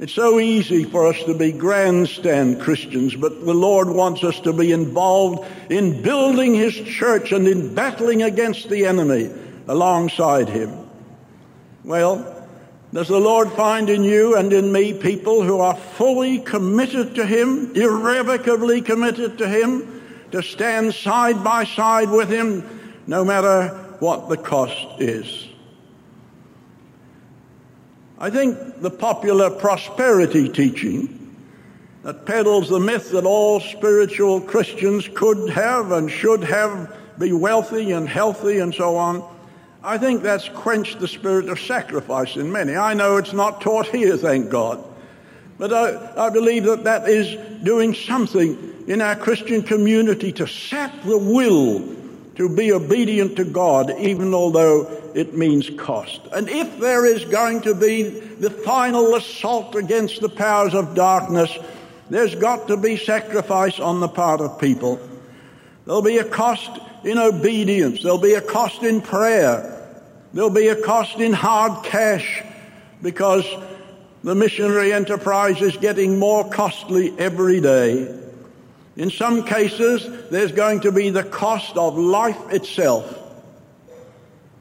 It's 0.00 0.12
so 0.12 0.40
easy 0.40 0.84
for 0.84 1.06
us 1.06 1.22
to 1.24 1.34
be 1.34 1.52
grandstand 1.52 2.60
Christians, 2.60 3.14
but 3.14 3.44
the 3.44 3.54
Lord 3.54 3.88
wants 3.88 4.24
us 4.24 4.40
to 4.40 4.52
be 4.52 4.72
involved 4.72 5.46
in 5.70 6.02
building 6.02 6.54
His 6.54 6.74
church 6.74 7.30
and 7.30 7.46
in 7.46 7.74
battling 7.74 8.22
against 8.22 8.68
the 8.68 8.86
enemy 8.86 9.30
alongside 9.68 10.48
him. 10.48 10.88
Well, 11.84 12.30
does 12.92 13.08
the 13.08 13.20
Lord 13.20 13.52
find 13.52 13.90
in 13.90 14.04
you 14.04 14.36
and 14.36 14.52
in 14.52 14.70
me 14.70 14.94
people 14.94 15.42
who 15.42 15.60
are 15.60 15.76
fully 15.76 16.38
committed 16.38 17.16
to 17.16 17.26
Him, 17.26 17.72
irrevocably 17.74 18.82
committed 18.82 19.38
to 19.38 19.48
Him, 19.48 20.02
to 20.30 20.42
stand 20.42 20.94
side 20.94 21.42
by 21.42 21.64
side 21.64 22.10
with 22.10 22.28
Him, 22.28 22.62
no 23.06 23.24
matter 23.24 23.68
what 23.98 24.28
the 24.28 24.36
cost 24.36 25.00
is? 25.00 25.48
I 28.18 28.30
think 28.30 28.80
the 28.80 28.90
popular 28.90 29.50
prosperity 29.50 30.48
teaching 30.48 31.36
that 32.02 32.26
peddles 32.26 32.68
the 32.68 32.78
myth 32.78 33.10
that 33.10 33.24
all 33.24 33.60
spiritual 33.60 34.40
Christians 34.40 35.08
could 35.14 35.50
have 35.50 35.90
and 35.90 36.10
should 36.10 36.44
have, 36.44 36.94
be 37.18 37.32
wealthy 37.32 37.92
and 37.92 38.08
healthy 38.08 38.58
and 38.58 38.74
so 38.74 38.96
on, 38.96 39.24
I 39.82 39.98
think 39.98 40.22
that's 40.22 40.48
quenched 40.48 41.00
the 41.00 41.08
spirit 41.08 41.48
of 41.48 41.60
sacrifice 41.60 42.36
in 42.36 42.50
many. 42.50 42.76
I 42.76 42.94
know 42.94 43.16
it's 43.16 43.32
not 43.32 43.60
taught 43.60 43.86
here, 43.88 44.16
thank 44.16 44.50
God. 44.50 44.82
But 45.58 45.72
I, 45.72 46.26
I 46.26 46.30
believe 46.30 46.64
that 46.64 46.84
that 46.84 47.08
is 47.08 47.36
doing 47.62 47.94
something 47.94 48.84
in 48.86 49.00
our 49.00 49.16
Christian 49.16 49.62
community 49.62 50.32
to 50.32 50.46
sap 50.46 51.02
the 51.04 51.18
will 51.18 51.80
to 52.36 52.48
be 52.48 52.72
obedient 52.72 53.36
to 53.36 53.44
God, 53.44 53.92
even 53.98 54.34
although 54.34 54.90
it 55.14 55.36
means 55.36 55.70
cost. 55.70 56.20
And 56.32 56.48
if 56.48 56.78
there 56.80 57.06
is 57.06 57.24
going 57.24 57.62
to 57.62 57.74
be 57.74 58.02
the 58.02 58.50
final 58.50 59.14
assault 59.14 59.76
against 59.76 60.20
the 60.20 60.28
powers 60.28 60.74
of 60.74 60.94
darkness, 60.94 61.56
there's 62.10 62.34
got 62.34 62.68
to 62.68 62.76
be 62.76 62.96
sacrifice 62.96 63.78
on 63.78 64.00
the 64.00 64.08
part 64.08 64.40
of 64.40 64.60
people. 64.60 65.00
There'll 65.86 66.02
be 66.02 66.18
a 66.18 66.24
cost 66.24 66.70
in 67.04 67.18
obedience. 67.18 68.02
There'll 68.02 68.18
be 68.18 68.34
a 68.34 68.40
cost 68.40 68.82
in 68.82 69.00
prayer. 69.00 69.70
There'll 70.32 70.50
be 70.50 70.68
a 70.68 70.82
cost 70.82 71.20
in 71.20 71.32
hard 71.32 71.84
cash 71.84 72.42
because 73.02 73.46
the 74.24 74.34
missionary 74.34 74.92
enterprise 74.92 75.60
is 75.62 75.76
getting 75.76 76.18
more 76.18 76.48
costly 76.50 77.16
every 77.18 77.60
day. 77.60 78.23
In 78.96 79.10
some 79.10 79.44
cases, 79.44 80.28
there's 80.30 80.52
going 80.52 80.80
to 80.80 80.92
be 80.92 81.10
the 81.10 81.24
cost 81.24 81.76
of 81.76 81.98
life 81.98 82.52
itself. 82.52 83.20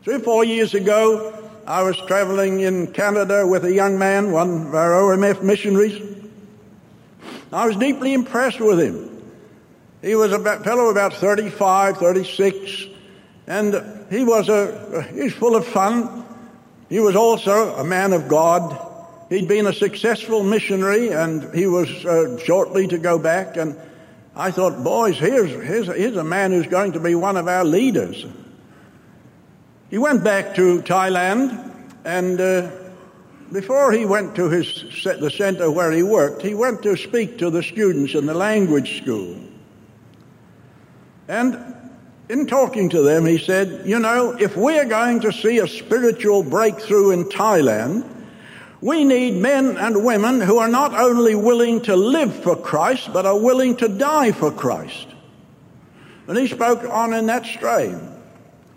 Three 0.03 0.15
or 0.15 0.19
four 0.19 0.43
years 0.43 0.73
ago, 0.73 1.39
I 1.67 1.83
was 1.83 1.95
traveling 2.07 2.59
in 2.61 2.87
Canada 2.87 3.45
with 3.47 3.63
a 3.63 3.71
young 3.71 3.97
man, 3.97 4.31
one 4.31 4.67
of 4.67 4.75
our 4.75 4.89
OMF 4.89 5.43
missionaries. 5.43 6.01
I 7.53 7.67
was 7.67 7.75
deeply 7.75 8.13
impressed 8.13 8.59
with 8.59 8.79
him. 8.79 9.09
He 10.01 10.15
was 10.15 10.33
a 10.33 10.39
fellow 10.39 10.89
about 10.89 11.13
35, 11.13 11.97
36, 11.97 12.87
and 13.47 14.05
he 14.09 14.23
was 14.23 14.49
a, 14.49 15.03
he's 15.13 15.33
full 15.33 15.55
of 15.55 15.65
fun. 15.67 16.25
He 16.89 16.99
was 16.99 17.15
also 17.15 17.75
a 17.75 17.83
man 17.83 18.11
of 18.13 18.27
God. 18.27 18.89
He'd 19.29 19.47
been 19.47 19.67
a 19.67 19.73
successful 19.73 20.43
missionary 20.43 21.09
and 21.09 21.53
he 21.55 21.65
was 21.65 21.89
uh, 22.05 22.37
shortly 22.39 22.87
to 22.87 22.97
go 22.97 23.17
back. 23.17 23.55
And 23.55 23.77
I 24.35 24.49
thought, 24.51 24.83
boys, 24.83 25.17
here's, 25.17 25.51
here's, 25.51 25.87
here's 25.87 26.17
a 26.17 26.23
man 26.23 26.51
who's 26.51 26.67
going 26.67 26.93
to 26.93 26.99
be 26.99 27.13
one 27.13 27.37
of 27.37 27.47
our 27.47 27.63
leaders. 27.63 28.25
He 29.89 29.99
went 29.99 30.23
back 30.23 30.55
to 30.55 30.81
Thailand 30.81 31.71
and 32.03 32.41
uh, 32.41 32.71
before 33.51 33.91
he 33.91 34.05
went 34.05 34.35
to 34.35 34.49
his, 34.49 34.83
the 35.03 35.29
center 35.29 35.69
where 35.69 35.91
he 35.91 36.01
worked, 36.01 36.41
he 36.41 36.55
went 36.55 36.81
to 36.83 36.97
speak 36.97 37.37
to 37.37 37.51
the 37.51 37.61
students 37.61 38.15
in 38.15 38.25
the 38.25 38.33
language 38.33 39.01
school. 39.01 39.37
And 41.27 41.75
in 42.29 42.47
talking 42.47 42.89
to 42.89 43.03
them, 43.03 43.25
he 43.25 43.37
said, 43.37 43.83
You 43.85 43.99
know, 43.99 44.31
if 44.31 44.57
we're 44.57 44.85
going 44.85 45.19
to 45.21 45.31
see 45.31 45.59
a 45.59 45.67
spiritual 45.67 46.43
breakthrough 46.43 47.11
in 47.11 47.25
Thailand, 47.25 48.09
we 48.83 49.05
need 49.05 49.35
men 49.35 49.77
and 49.77 50.03
women 50.03 50.41
who 50.41 50.57
are 50.57 50.67
not 50.67 50.93
only 50.93 51.35
willing 51.35 51.79
to 51.79 51.95
live 51.95 52.35
for 52.43 52.53
Christ, 52.53 53.13
but 53.13 53.25
are 53.25 53.39
willing 53.39 53.77
to 53.77 53.87
die 53.87 54.33
for 54.33 54.51
Christ. 54.51 55.07
And 56.27 56.37
he 56.37 56.47
spoke 56.47 56.83
on 56.83 57.13
in 57.13 57.27
that 57.27 57.45
strain. 57.45 57.97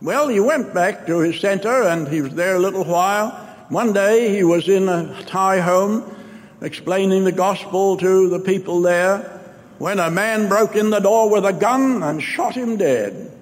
Well, 0.01 0.29
he 0.29 0.39
went 0.39 0.73
back 0.73 1.09
to 1.09 1.19
his 1.19 1.41
center 1.41 1.83
and 1.83 2.07
he 2.07 2.23
was 2.23 2.33
there 2.37 2.55
a 2.55 2.61
little 2.61 2.85
while. 2.85 3.31
One 3.69 3.93
day 3.93 4.33
he 4.33 4.45
was 4.45 4.69
in 4.69 4.89
a 4.89 5.25
Thai 5.25 5.59
home 5.59 6.15
explaining 6.61 7.25
the 7.25 7.33
gospel 7.33 7.97
to 7.97 8.29
the 8.29 8.39
people 8.39 8.83
there 8.83 9.43
when 9.79 9.99
a 9.99 10.09
man 10.09 10.49
broke 10.49 10.77
in 10.77 10.91
the 10.91 11.01
door 11.01 11.31
with 11.31 11.45
a 11.45 11.53
gun 11.53 12.05
and 12.05 12.23
shot 12.23 12.55
him 12.55 12.77
dead. 12.77 13.36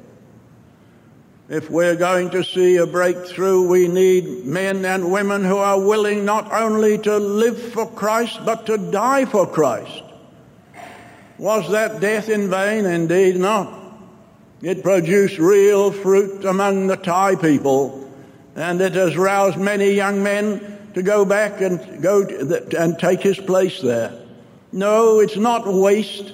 If 1.49 1.71
we're 1.71 1.97
going 1.97 2.31
to 2.31 2.43
see 2.43 2.77
a 2.77 2.87
breakthrough, 2.87 3.69
we 3.69 3.87
need 3.87 4.47
men 4.47 4.85
and 4.87 5.13
women 5.13 5.45
who 5.45 5.59
are 5.59 5.79
willing 5.79 6.25
not 6.25 6.51
only 6.51 6.97
to 6.99 7.19
live 7.19 7.73
for 7.75 7.87
Christ, 7.87 8.41
but 8.47 8.65
to 8.67 8.79
die 8.79 9.27
for 9.27 9.47
Christ. 9.47 10.03
Was 11.37 11.71
that 11.73 12.01
death 12.01 12.31
in 12.31 12.49
vain? 12.49 12.87
Indeed 12.87 13.37
not. 13.37 13.83
It 14.63 14.83
produced 14.83 15.39
real 15.39 15.93
fruit 15.93 16.47
among 16.47 16.87
the 16.87 16.97
Thai 16.97 17.37
people, 17.37 18.11
and 18.57 18.81
it 18.81 18.95
has 18.95 19.15
roused 19.15 19.59
many 19.59 19.91
young 19.91 20.23
men 20.23 20.93
to 20.95 21.03
go 21.03 21.27
back 21.27 21.61
and 21.61 22.03
go 22.03 22.23
and 22.79 22.99
take 22.99 23.21
his 23.21 23.37
place 23.37 23.83
there. 23.83 24.19
No, 24.73 25.21
it's 25.21 25.37
not 25.37 25.67
waste. 25.67 26.33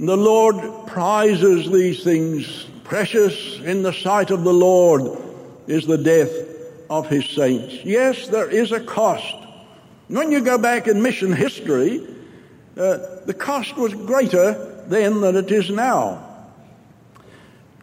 The 0.00 0.16
Lord 0.16 0.88
prizes 0.88 1.70
these 1.70 2.02
things 2.02 2.66
Precious 2.84 3.60
in 3.60 3.82
the 3.82 3.92
sight 3.92 4.30
of 4.30 4.44
the 4.44 4.52
Lord 4.52 5.18
is 5.66 5.86
the 5.86 5.98
death 5.98 6.30
of 6.90 7.08
his 7.08 7.28
saints. 7.28 7.84
Yes, 7.84 8.28
there 8.28 8.48
is 8.48 8.72
a 8.72 8.80
cost. 8.80 9.34
When 10.08 10.30
you 10.30 10.40
go 10.40 10.58
back 10.58 10.88
in 10.88 11.00
mission 11.00 11.32
history, 11.32 12.06
uh, 12.76 12.98
the 13.24 13.34
cost 13.34 13.76
was 13.76 13.94
greater 13.94 14.84
then 14.88 15.20
than 15.20 15.36
it 15.36 15.50
is 15.50 15.70
now. 15.70 16.28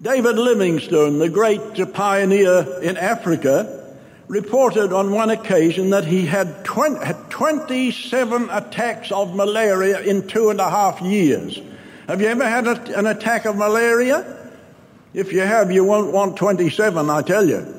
David 0.02 0.38
Livingstone, 0.38 1.20
the 1.20 1.30
great 1.30 1.94
pioneer 1.94 2.80
in 2.82 2.98
Africa, 2.98 3.98
reported 4.28 4.94
on 4.94 5.12
one 5.12 5.30
occasion 5.32 5.90
that 5.90 6.06
he 6.06 6.26
had, 6.26 6.64
20, 6.64 7.04
had 7.04 7.30
27 7.32 8.50
attacks 8.52 9.12
of 9.12 9.36
malaria 9.36 10.00
in 10.02 10.28
two 10.28 10.52
and 10.52 10.62
a 10.62 10.70
half 10.70 11.02
years. 11.02 11.60
Have 12.08 12.22
you 12.22 12.28
ever 12.28 12.48
had 12.48 12.68
a, 12.68 12.98
an 12.98 13.08
attack 13.08 13.46
of 13.46 13.58
malaria? 13.58 14.39
If 15.14 15.34
you 15.34 15.42
have, 15.42 15.72
you 15.72 15.84
won't 15.84 16.12
want 16.12 16.38
27, 16.38 17.10
I 17.10 17.22
tell 17.22 17.48
you. 17.48 17.76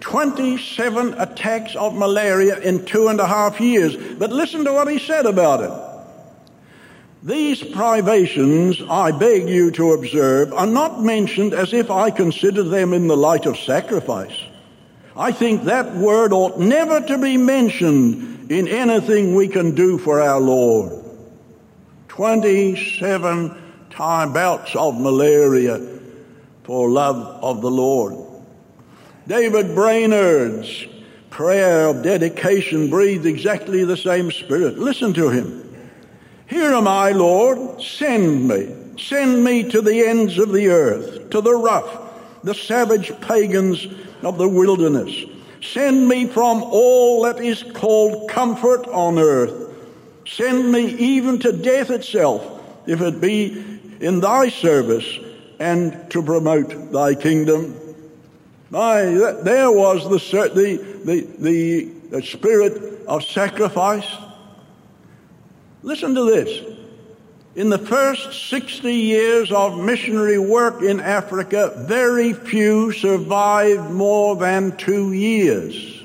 27 0.00 1.14
attacks 1.14 1.76
of 1.76 1.94
malaria 1.94 2.58
in 2.58 2.84
two 2.84 3.08
and 3.08 3.20
a 3.20 3.26
half 3.26 3.60
years. 3.60 3.96
But 4.18 4.30
listen 4.30 4.64
to 4.64 4.72
what 4.72 4.90
he 4.90 4.98
said 4.98 5.26
about 5.26 5.62
it. 5.62 5.92
These 7.22 7.62
privations, 7.62 8.82
I 8.90 9.12
beg 9.12 9.48
you 9.48 9.70
to 9.72 9.92
observe, 9.92 10.52
are 10.52 10.66
not 10.66 11.00
mentioned 11.02 11.54
as 11.54 11.72
if 11.72 11.88
I 11.88 12.10
consider 12.10 12.64
them 12.64 12.92
in 12.92 13.06
the 13.06 13.16
light 13.16 13.46
of 13.46 13.56
sacrifice. 13.58 14.36
I 15.16 15.30
think 15.30 15.64
that 15.64 15.94
word 15.94 16.32
ought 16.32 16.58
never 16.58 17.00
to 17.00 17.18
be 17.18 17.36
mentioned 17.36 18.50
in 18.50 18.66
anything 18.66 19.34
we 19.34 19.46
can 19.46 19.74
do 19.74 19.98
for 19.98 20.20
our 20.20 20.40
Lord. 20.40 21.04
27 22.08 23.62
time 23.90 24.32
bouts 24.32 24.74
of 24.74 25.00
malaria 25.00 25.91
for 26.64 26.88
love 26.88 27.16
of 27.42 27.60
the 27.60 27.70
Lord. 27.70 28.16
David 29.26 29.74
Brainerd's 29.74 30.86
prayer 31.30 31.88
of 31.88 32.02
dedication 32.02 32.90
breathed 32.90 33.26
exactly 33.26 33.84
the 33.84 33.96
same 33.96 34.30
spirit. 34.30 34.78
Listen 34.78 35.12
to 35.14 35.30
him. 35.30 35.58
Here 36.46 36.72
am 36.72 36.86
I, 36.86 37.12
Lord, 37.12 37.82
send 37.82 38.46
me. 38.46 38.76
Send 38.98 39.42
me 39.42 39.70
to 39.70 39.80
the 39.80 40.06
ends 40.06 40.38
of 40.38 40.52
the 40.52 40.68
earth, 40.68 41.30
to 41.30 41.40
the 41.40 41.54
rough, 41.54 42.42
the 42.44 42.54
savage 42.54 43.18
pagans 43.22 43.86
of 44.22 44.36
the 44.38 44.48
wilderness. 44.48 45.24
Send 45.62 46.08
me 46.08 46.26
from 46.26 46.62
all 46.62 47.22
that 47.22 47.40
is 47.40 47.62
called 47.74 48.28
comfort 48.28 48.86
on 48.88 49.18
earth. 49.18 49.74
Send 50.26 50.70
me 50.70 50.86
even 50.86 51.38
to 51.40 51.52
death 51.52 51.90
itself, 51.90 52.44
if 52.86 53.00
it 53.00 53.20
be 53.20 53.80
in 54.00 54.20
thy 54.20 54.48
service 54.48 55.18
and 55.62 56.10
to 56.10 56.20
promote 56.20 56.90
thy 56.90 57.14
kingdom. 57.14 57.76
Aye, 58.74 59.36
there 59.44 59.70
was 59.70 60.02
the, 60.10 60.48
the, 61.04 61.20
the, 61.38 61.84
the 62.10 62.22
spirit 62.22 63.04
of 63.06 63.22
sacrifice. 63.22 64.10
Listen 65.84 66.16
to 66.16 66.24
this. 66.24 66.64
In 67.54 67.68
the 67.68 67.78
first 67.78 68.48
60 68.48 68.92
years 68.92 69.52
of 69.52 69.78
missionary 69.78 70.38
work 70.38 70.82
in 70.82 70.98
Africa, 70.98 71.72
very 71.86 72.32
few 72.32 72.90
survived 72.90 73.88
more 73.92 74.34
than 74.34 74.76
two 74.76 75.12
years. 75.12 76.02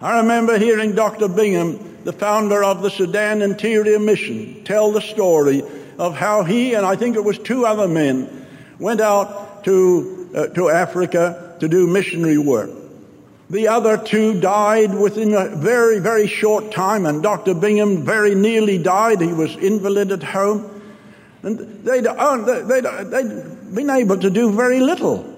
I 0.00 0.18
remember 0.18 0.58
hearing 0.58 0.96
Dr. 0.96 1.28
Bingham, 1.28 2.02
the 2.02 2.12
founder 2.12 2.64
of 2.64 2.82
the 2.82 2.90
Sudan 2.90 3.42
Interior 3.42 4.00
Mission, 4.00 4.64
tell 4.64 4.90
the 4.90 5.02
story 5.02 5.62
of 5.98 6.14
how 6.14 6.42
he 6.44 6.74
and 6.74 6.84
I 6.84 6.96
think 6.96 7.16
it 7.16 7.24
was 7.24 7.38
two 7.38 7.66
other 7.66 7.88
men 7.88 8.46
went 8.78 9.00
out 9.00 9.64
to, 9.64 10.30
uh, 10.34 10.46
to 10.48 10.68
Africa 10.68 11.56
to 11.60 11.68
do 11.68 11.86
missionary 11.86 12.38
work. 12.38 12.70
The 13.50 13.68
other 13.68 13.98
two 13.98 14.40
died 14.40 14.94
within 14.94 15.34
a 15.34 15.54
very, 15.56 15.98
very 15.98 16.26
short 16.26 16.72
time, 16.72 17.04
and 17.06 17.22
Dr. 17.22 17.54
Bingham 17.54 18.04
very 18.04 18.34
nearly 18.34 18.78
died. 18.78 19.20
He 19.20 19.32
was 19.32 19.54
invalid 19.56 20.12
at 20.12 20.22
home. 20.22 20.70
And 21.42 21.58
they'd, 21.84 22.04
they'd, 22.04 22.84
they'd 23.10 23.74
been 23.74 23.90
able 23.90 24.16
to 24.18 24.30
do 24.30 24.50
very 24.50 24.80
little. 24.80 25.30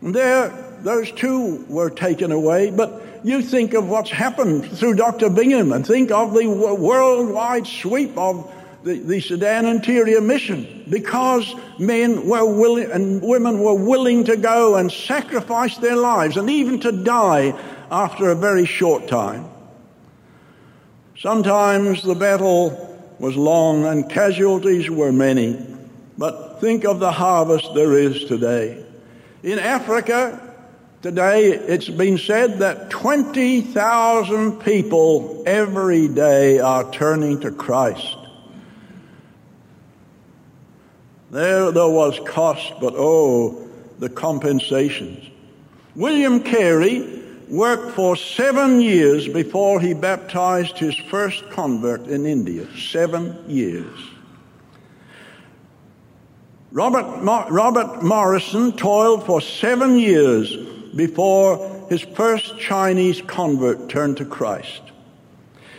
And 0.00 0.14
there, 0.14 0.48
those 0.80 1.12
two 1.12 1.64
were 1.68 1.90
taken 1.90 2.32
away, 2.32 2.70
but 2.70 3.02
you 3.22 3.42
think 3.42 3.74
of 3.74 3.88
what's 3.88 4.10
happened 4.10 4.70
through 4.78 4.94
Dr. 4.94 5.28
Bingham 5.28 5.72
and 5.72 5.86
think 5.86 6.10
of 6.10 6.32
the 6.32 6.46
worldwide 6.46 7.66
sweep 7.66 8.16
of 8.16 8.50
the, 8.86 9.00
the 9.00 9.20
Sudan 9.20 9.66
Interior 9.66 10.20
Mission 10.20 10.84
because 10.88 11.52
men 11.76 12.28
were 12.28 12.46
willing 12.46 12.88
and 12.92 13.20
women 13.20 13.58
were 13.58 13.74
willing 13.74 14.22
to 14.24 14.36
go 14.36 14.76
and 14.76 14.92
sacrifice 14.92 15.76
their 15.78 15.96
lives 15.96 16.36
and 16.36 16.48
even 16.48 16.78
to 16.80 16.92
die 16.92 17.52
after 17.90 18.30
a 18.30 18.36
very 18.36 18.64
short 18.64 19.08
time. 19.08 19.44
Sometimes 21.18 22.04
the 22.04 22.14
battle 22.14 23.10
was 23.18 23.36
long 23.36 23.84
and 23.86 24.08
casualties 24.08 24.88
were 24.88 25.10
many, 25.10 25.66
but 26.16 26.60
think 26.60 26.84
of 26.84 27.00
the 27.00 27.10
harvest 27.10 27.74
there 27.74 27.98
is 27.98 28.24
today. 28.26 28.84
In 29.42 29.58
Africa, 29.58 30.40
today 31.02 31.48
it's 31.48 31.88
been 31.88 32.18
said 32.18 32.60
that 32.60 32.90
20,000 32.90 34.60
people 34.60 35.42
every 35.44 36.06
day 36.06 36.60
are 36.60 36.88
turning 36.92 37.40
to 37.40 37.50
Christ. 37.50 38.16
There, 41.30 41.70
there 41.72 41.88
was 41.88 42.20
cost, 42.26 42.74
but 42.80 42.94
oh, 42.96 43.68
the 43.98 44.08
compensations. 44.08 45.28
William 45.94 46.40
Carey 46.40 47.22
worked 47.48 47.92
for 47.92 48.16
seven 48.16 48.80
years 48.80 49.28
before 49.28 49.80
he 49.80 49.94
baptized 49.94 50.78
his 50.78 50.96
first 51.10 51.48
convert 51.50 52.06
in 52.06 52.26
India. 52.26 52.66
Seven 52.76 53.38
years. 53.48 53.98
Robert, 56.72 57.22
Robert 57.50 58.02
Morrison 58.02 58.72
toiled 58.72 59.24
for 59.24 59.40
seven 59.40 59.98
years 59.98 60.54
before 60.94 61.86
his 61.88 62.02
first 62.02 62.58
Chinese 62.58 63.22
convert 63.22 63.88
turned 63.88 64.18
to 64.18 64.24
Christ. 64.24 64.82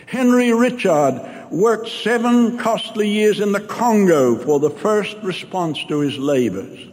Henry 0.07 0.53
Richard 0.53 1.21
worked 1.51 1.89
seven 1.89 2.57
costly 2.57 3.09
years 3.09 3.39
in 3.39 3.51
the 3.51 3.59
Congo 3.59 4.35
for 4.37 4.59
the 4.59 4.69
first 4.69 5.17
response 5.23 5.83
to 5.85 5.99
his 5.99 6.17
labors. 6.17 6.87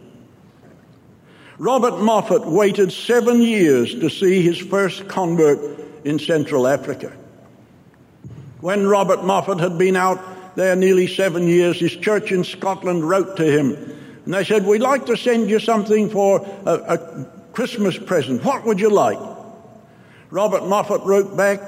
Robert 1.57 2.01
Moffat 2.01 2.45
waited 2.45 2.91
seven 2.91 3.41
years 3.41 3.93
to 3.95 4.09
see 4.09 4.41
his 4.41 4.57
first 4.57 5.07
convert 5.07 5.59
in 6.03 6.19
Central 6.19 6.67
Africa. 6.67 7.15
When 8.59 8.87
Robert 8.87 9.23
Moffat 9.23 9.59
had 9.59 9.77
been 9.77 9.95
out 9.95 10.55
there 10.55 10.75
nearly 10.75 11.07
seven 11.07 11.47
years, 11.47 11.79
his 11.79 11.95
church 11.95 12.31
in 12.31 12.43
Scotland 12.43 13.07
wrote 13.07 13.37
to 13.37 13.45
him 13.45 13.95
and 14.25 14.33
they 14.33 14.43
said, 14.43 14.65
We'd 14.65 14.81
like 14.81 15.05
to 15.05 15.15
send 15.15 15.49
you 15.49 15.59
something 15.59 16.09
for 16.09 16.45
a, 16.65 16.73
a 16.73 17.25
Christmas 17.53 17.97
present. 17.97 18.43
What 18.43 18.65
would 18.65 18.79
you 18.79 18.89
like? 18.89 19.19
Robert 20.31 20.67
Moffat 20.67 21.01
wrote 21.03 21.37
back, 21.37 21.61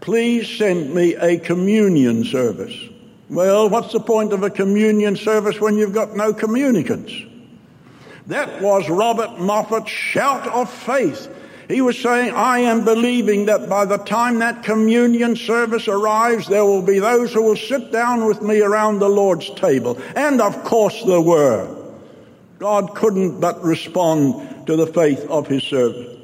Please 0.00 0.48
send 0.48 0.94
me 0.94 1.14
a 1.16 1.38
communion 1.38 2.24
service. 2.24 2.74
Well, 3.28 3.68
what's 3.68 3.92
the 3.92 4.00
point 4.00 4.32
of 4.32 4.42
a 4.42 4.50
communion 4.50 5.16
service 5.16 5.60
when 5.60 5.76
you've 5.76 5.92
got 5.92 6.16
no 6.16 6.32
communicants? 6.32 7.12
That 8.26 8.62
was 8.62 8.88
Robert 8.88 9.38
Moffat's 9.38 9.90
shout 9.90 10.46
of 10.48 10.70
faith. 10.70 11.34
He 11.68 11.82
was 11.82 11.98
saying, 11.98 12.32
I 12.34 12.60
am 12.60 12.84
believing 12.84 13.46
that 13.46 13.68
by 13.68 13.84
the 13.84 13.98
time 13.98 14.38
that 14.38 14.62
communion 14.62 15.36
service 15.36 15.86
arrives, 15.86 16.46
there 16.46 16.64
will 16.64 16.80
be 16.80 16.98
those 16.98 17.32
who 17.32 17.42
will 17.42 17.56
sit 17.56 17.92
down 17.92 18.26
with 18.26 18.40
me 18.40 18.62
around 18.62 18.98
the 18.98 19.08
Lord's 19.08 19.50
table. 19.50 20.00
And 20.16 20.40
of 20.40 20.64
course 20.64 21.02
there 21.04 21.20
were. 21.20 21.74
God 22.58 22.94
couldn't 22.94 23.40
but 23.40 23.62
respond 23.62 24.66
to 24.66 24.76
the 24.76 24.86
faith 24.86 25.20
of 25.28 25.46
his 25.46 25.62
servant. 25.62 26.18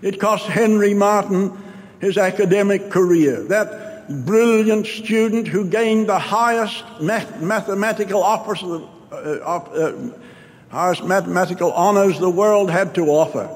It 0.00 0.18
cost 0.18 0.46
Henry 0.46 0.94
Martyn 0.94 1.52
his 2.04 2.18
academic 2.18 2.90
career. 2.90 3.44
That 3.44 4.26
brilliant 4.26 4.86
student 4.86 5.48
who 5.48 5.64
gained 5.64 6.06
the 6.06 6.18
highest 6.18 6.84
math- 7.00 7.40
mathematical 7.40 8.22
offers, 8.22 8.62
uh, 8.62 9.14
uh, 9.14 9.92
highest 10.68 11.02
mathematical 11.04 11.72
honors 11.72 12.18
the 12.18 12.28
world 12.28 12.70
had 12.70 12.94
to 12.96 13.06
offer. 13.06 13.48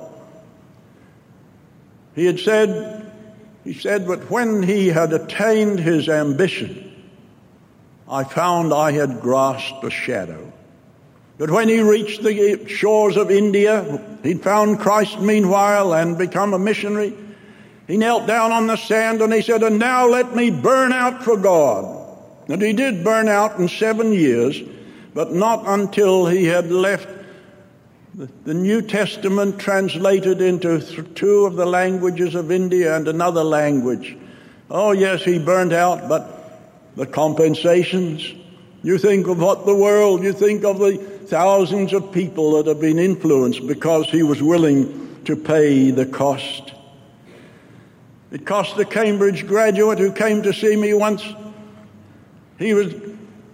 He 2.14 2.24
had 2.24 2.40
said, 2.40 3.12
he 3.64 3.74
said, 3.74 4.06
but 4.06 4.30
when 4.30 4.62
he 4.62 4.88
had 4.88 5.12
attained 5.12 5.78
his 5.78 6.08
ambition, 6.08 6.90
I 8.10 8.24
found 8.24 8.72
I 8.72 8.92
had 8.92 9.20
grasped 9.20 9.84
a 9.84 9.90
shadow. 9.90 10.50
But 11.36 11.50
when 11.50 11.68
he 11.68 11.80
reached 11.80 12.22
the 12.22 12.66
shores 12.66 13.18
of 13.18 13.30
India, 13.30 14.02
he'd 14.22 14.42
found 14.42 14.80
Christ 14.80 15.20
meanwhile 15.20 15.92
and 15.92 16.16
become 16.16 16.54
a 16.54 16.58
missionary. 16.58 17.12
He 17.88 17.96
knelt 17.96 18.26
down 18.26 18.52
on 18.52 18.68
the 18.68 18.76
sand 18.76 19.22
and 19.22 19.32
he 19.32 19.42
said, 19.42 19.62
And 19.62 19.78
now 19.78 20.06
let 20.06 20.36
me 20.36 20.50
burn 20.50 20.92
out 20.92 21.24
for 21.24 21.36
God. 21.36 22.06
And 22.48 22.62
he 22.62 22.72
did 22.72 23.02
burn 23.02 23.28
out 23.28 23.58
in 23.58 23.68
seven 23.68 24.12
years, 24.12 24.60
but 25.14 25.32
not 25.32 25.64
until 25.66 26.26
he 26.26 26.44
had 26.44 26.70
left 26.70 27.08
the 28.44 28.54
New 28.54 28.82
Testament 28.82 29.60
translated 29.60 30.40
into 30.40 30.80
two 31.14 31.46
of 31.46 31.54
the 31.54 31.66
languages 31.66 32.34
of 32.34 32.50
India 32.50 32.96
and 32.96 33.06
another 33.06 33.44
language. 33.44 34.16
Oh, 34.70 34.90
yes, 34.90 35.22
he 35.22 35.38
burned 35.38 35.72
out, 35.72 36.08
but 36.08 36.96
the 36.96 37.06
compensations. 37.06 38.34
You 38.82 38.98
think 38.98 39.28
of 39.28 39.40
what 39.40 39.66
the 39.66 39.74
world, 39.74 40.24
you 40.24 40.32
think 40.32 40.64
of 40.64 40.78
the 40.80 40.96
thousands 41.26 41.92
of 41.92 42.10
people 42.10 42.56
that 42.56 42.66
have 42.66 42.80
been 42.80 42.98
influenced 42.98 43.66
because 43.66 44.10
he 44.10 44.24
was 44.24 44.42
willing 44.42 45.22
to 45.24 45.36
pay 45.36 45.92
the 45.92 46.06
cost. 46.06 46.72
It 48.30 48.44
cost 48.44 48.76
the 48.76 48.84
Cambridge 48.84 49.46
graduate 49.46 49.98
who 49.98 50.12
came 50.12 50.42
to 50.42 50.52
see 50.52 50.76
me 50.76 50.92
once. 50.92 51.22
He 52.58 52.74
was 52.74 52.94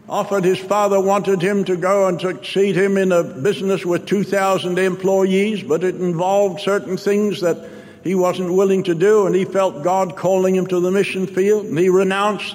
offered 0.09 0.45
his 0.45 0.59
father 0.59 1.01
wanted 1.01 1.41
him 1.41 1.65
to 1.65 1.77
go 1.77 2.09
and 2.09 2.21
succeed 2.21 2.77
him 2.77 2.97
in 2.97 3.13
a 3.13 3.23
business 3.23 3.85
with 3.85 4.07
2,000 4.07 4.79
employees, 4.79 5.63
but 5.63 5.83
it 5.83 5.95
involved 5.97 6.61
certain 6.61 6.97
things 6.97 7.41
that 7.41 7.71
he 8.03 8.15
wasn't 8.15 8.53
willing 8.53 8.83
to 8.83 8.95
do, 8.95 9.27
and 9.27 9.35
he 9.35 9.47
felt 9.47 9.83
God 9.83 10.15
calling 10.17 10.55
him 10.55 10.67
to 10.67 10.81
the 10.81 10.91
mission 10.91 11.27
field, 11.27 11.65
and 11.67 11.79
he 11.79 11.89
renounced 11.89 12.55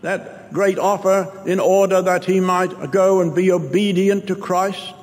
that 0.00 0.52
great 0.52 0.78
offer 0.78 1.42
in 1.46 1.60
order 1.60 2.00
that 2.00 2.24
he 2.24 2.40
might 2.40 2.90
go 2.92 3.20
and 3.20 3.34
be 3.34 3.52
obedient 3.52 4.26
to 4.28 4.36
Christ. 4.36 4.94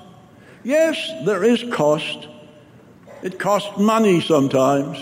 Yes, 0.64 1.12
there 1.26 1.44
is 1.44 1.64
cost. 1.72 2.28
It 3.22 3.38
costs 3.38 3.78
money 3.78 4.20
sometimes. 4.22 4.98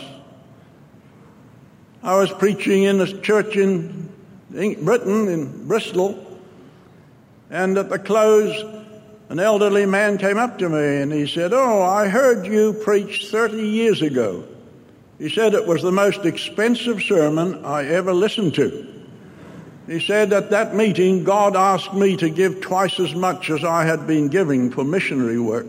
I 2.04 2.16
was 2.16 2.32
preaching 2.32 2.84
in 2.84 3.00
a 3.00 3.22
church 3.22 3.56
in 3.56 4.10
Britain, 4.50 5.28
in 5.28 5.68
Bristol, 5.68 6.40
and 7.52 7.78
at 7.78 7.90
the 7.90 8.00
close, 8.00 8.64
an 9.30 9.40
elderly 9.40 9.86
man 9.86 10.18
came 10.18 10.38
up 10.38 10.58
to 10.60 10.68
me 10.68 11.02
and 11.02 11.14
he 11.14 11.28
said, 11.28 11.54
Oh, 11.54 11.84
I 11.84 12.08
heard 12.08 12.48
you 12.48 12.74
preach 12.74 13.28
30 13.28 13.58
years 13.62 14.02
ago. 14.02 14.44
He 15.20 15.30
said 15.30 15.54
it 15.54 15.68
was 15.68 15.84
the 15.84 15.92
most 15.92 16.26
expensive 16.26 17.04
sermon 17.04 17.64
I 17.64 17.86
ever 17.86 18.14
listened 18.14 18.56
to. 18.56 18.88
He 19.86 20.00
said 20.00 20.34
at 20.34 20.50
that 20.50 20.74
meeting, 20.74 21.24
God 21.24 21.56
asked 21.56 21.94
me 21.94 22.18
to 22.18 22.30
give 22.30 22.62
twice 22.62 23.00
as 23.00 23.14
much 23.14 23.52
as 23.52 23.64
I 23.64 23.86
had 23.86 24.08
been 24.08 24.28
giving 24.28 24.72
for 24.72 24.84
missionary 24.84 25.40
work. 25.40 25.68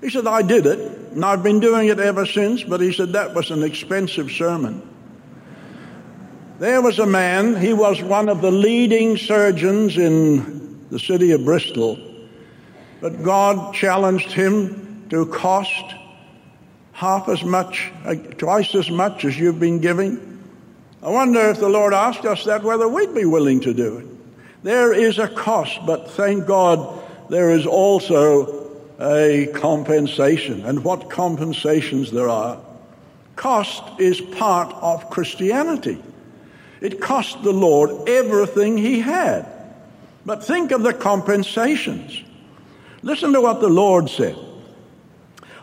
He 0.00 0.10
said, 0.10 0.26
I 0.26 0.42
did 0.42 0.66
it, 0.66 0.80
and 1.12 1.24
I've 1.24 1.44
been 1.44 1.60
doing 1.60 1.88
it 1.88 2.00
ever 2.00 2.26
since, 2.26 2.64
but 2.64 2.80
he 2.80 2.92
said 2.92 3.12
that 3.12 3.34
was 3.34 3.52
an 3.52 3.62
expensive 3.62 4.32
sermon. 4.32 4.82
There 6.60 6.80
was 6.80 7.00
a 7.00 7.06
man, 7.06 7.56
he 7.56 7.72
was 7.72 8.00
one 8.00 8.28
of 8.28 8.40
the 8.40 8.52
leading 8.52 9.16
surgeons 9.16 9.98
in 9.98 10.88
the 10.88 11.00
city 11.00 11.32
of 11.32 11.44
Bristol, 11.44 11.98
but 13.00 13.24
God 13.24 13.74
challenged 13.74 14.30
him 14.30 15.04
to 15.10 15.26
cost 15.26 15.82
half 16.92 17.28
as 17.28 17.42
much, 17.42 17.90
twice 18.38 18.72
as 18.76 18.88
much 18.88 19.24
as 19.24 19.36
you've 19.36 19.58
been 19.58 19.80
giving. 19.80 20.42
I 21.02 21.10
wonder 21.10 21.40
if 21.50 21.58
the 21.58 21.68
Lord 21.68 21.92
asked 21.92 22.24
us 22.24 22.44
that, 22.44 22.62
whether 22.62 22.86
we'd 22.86 23.14
be 23.14 23.24
willing 23.24 23.58
to 23.60 23.74
do 23.74 23.98
it. 23.98 24.06
There 24.62 24.92
is 24.92 25.18
a 25.18 25.26
cost, 25.26 25.80
but 25.84 26.12
thank 26.12 26.46
God 26.46 27.02
there 27.30 27.50
is 27.50 27.66
also 27.66 28.70
a 29.00 29.48
compensation. 29.54 30.64
And 30.64 30.84
what 30.84 31.10
compensations 31.10 32.12
there 32.12 32.28
are. 32.28 32.60
Cost 33.34 33.82
is 33.98 34.20
part 34.20 34.72
of 34.76 35.10
Christianity. 35.10 36.00
It 36.84 37.00
cost 37.00 37.42
the 37.42 37.50
Lord 37.50 38.10
everything 38.10 38.76
he 38.76 39.00
had. 39.00 39.46
But 40.26 40.44
think 40.44 40.70
of 40.70 40.82
the 40.82 40.92
compensations. 40.92 42.22
Listen 43.00 43.32
to 43.32 43.40
what 43.40 43.62
the 43.62 43.70
Lord 43.70 44.10
said. 44.10 44.36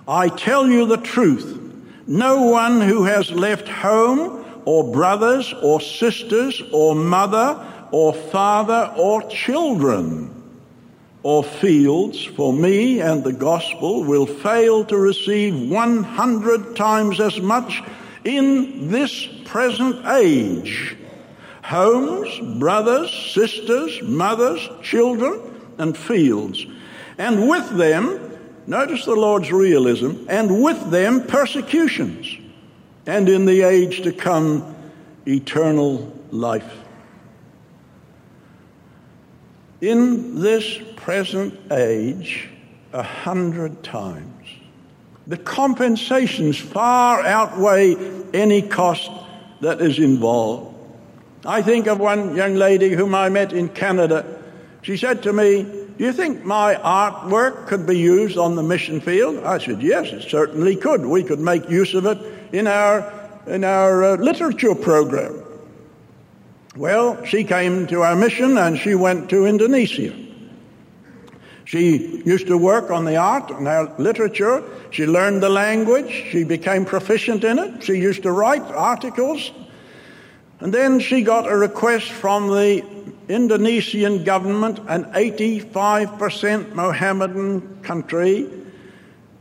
I 0.07 0.29
tell 0.29 0.67
you 0.67 0.87
the 0.87 0.97
truth. 0.97 1.59
No 2.07 2.47
one 2.47 2.81
who 2.81 3.03
has 3.03 3.29
left 3.29 3.67
home 3.67 4.43
or 4.65 4.91
brothers 4.91 5.53
or 5.61 5.79
sisters 5.79 6.59
or 6.73 6.95
mother 6.95 7.67
or 7.91 8.15
father 8.15 8.91
or 8.97 9.21
children 9.29 10.33
or 11.21 11.43
fields 11.43 12.25
for 12.25 12.51
me 12.51 12.99
and 12.99 13.23
the 13.23 13.31
gospel 13.31 14.03
will 14.05 14.25
fail 14.25 14.83
to 14.85 14.97
receive 14.97 15.69
100 15.69 16.75
times 16.75 17.19
as 17.19 17.39
much 17.39 17.83
in 18.23 18.89
this 18.89 19.27
present 19.45 20.03
age. 20.07 20.97
Homes, 21.71 22.59
brothers, 22.59 23.09
sisters, 23.33 24.01
mothers, 24.01 24.59
children, 24.83 25.39
and 25.77 25.97
fields. 25.97 26.65
And 27.17 27.47
with 27.47 27.69
them, 27.77 28.37
notice 28.67 29.05
the 29.05 29.15
Lord's 29.15 29.53
realism, 29.53 30.25
and 30.27 30.61
with 30.61 30.91
them 30.91 31.25
persecutions. 31.27 32.27
And 33.05 33.29
in 33.29 33.45
the 33.45 33.61
age 33.61 34.01
to 34.01 34.11
come, 34.11 34.75
eternal 35.25 36.13
life. 36.29 36.69
In 39.79 40.41
this 40.41 40.77
present 40.97 41.57
age, 41.71 42.49
a 42.91 43.01
hundred 43.01 43.81
times. 43.81 44.45
The 45.25 45.37
compensations 45.37 46.57
far 46.57 47.21
outweigh 47.21 47.95
any 48.33 48.61
cost 48.61 49.09
that 49.61 49.79
is 49.79 49.99
involved. 49.99 50.70
I 51.45 51.61
think 51.61 51.87
of 51.87 51.99
one 51.99 52.35
young 52.35 52.55
lady 52.55 52.91
whom 52.91 53.15
I 53.15 53.29
met 53.29 53.51
in 53.51 53.69
Canada. 53.69 54.25
She 54.83 54.97
said 54.97 55.23
to 55.23 55.33
me, 55.33 55.63
Do 55.63 56.03
you 56.05 56.13
think 56.13 56.45
my 56.45 56.75
artwork 56.75 57.67
could 57.67 57.85
be 57.85 57.97
used 57.97 58.37
on 58.37 58.55
the 58.55 58.63
mission 58.63 59.01
field? 59.01 59.43
I 59.43 59.57
said, 59.57 59.81
Yes, 59.81 60.07
it 60.07 60.29
certainly 60.29 60.75
could. 60.75 61.05
We 61.05 61.23
could 61.23 61.39
make 61.39 61.69
use 61.69 61.93
of 61.95 62.05
it 62.05 62.17
in 62.53 62.67
our, 62.67 63.11
in 63.47 63.63
our 63.63 64.03
uh, 64.03 64.15
literature 64.17 64.75
program. 64.75 65.41
Well, 66.75 67.25
she 67.25 67.43
came 67.43 67.87
to 67.87 68.01
our 68.03 68.15
mission 68.15 68.57
and 68.57 68.77
she 68.77 68.95
went 68.95 69.29
to 69.31 69.45
Indonesia. 69.45 70.15
She 71.65 72.21
used 72.25 72.47
to 72.47 72.57
work 72.57 72.91
on 72.91 73.05
the 73.05 73.17
art 73.17 73.49
and 73.51 73.67
our 73.67 73.93
literature. 73.97 74.63
She 74.91 75.05
learned 75.05 75.41
the 75.41 75.49
language. 75.49 76.11
She 76.29 76.43
became 76.43 76.85
proficient 76.85 77.43
in 77.43 77.59
it. 77.59 77.83
She 77.83 77.93
used 77.93 78.23
to 78.23 78.31
write 78.31 78.63
articles. 78.63 79.51
And 80.61 80.71
then 80.71 80.99
she 80.99 81.23
got 81.23 81.51
a 81.51 81.57
request 81.57 82.09
from 82.09 82.47
the 82.47 82.85
Indonesian 83.27 84.23
government, 84.23 84.79
an 84.87 85.05
85% 85.05 86.73
Mohammedan 86.73 87.81
country, 87.81 88.47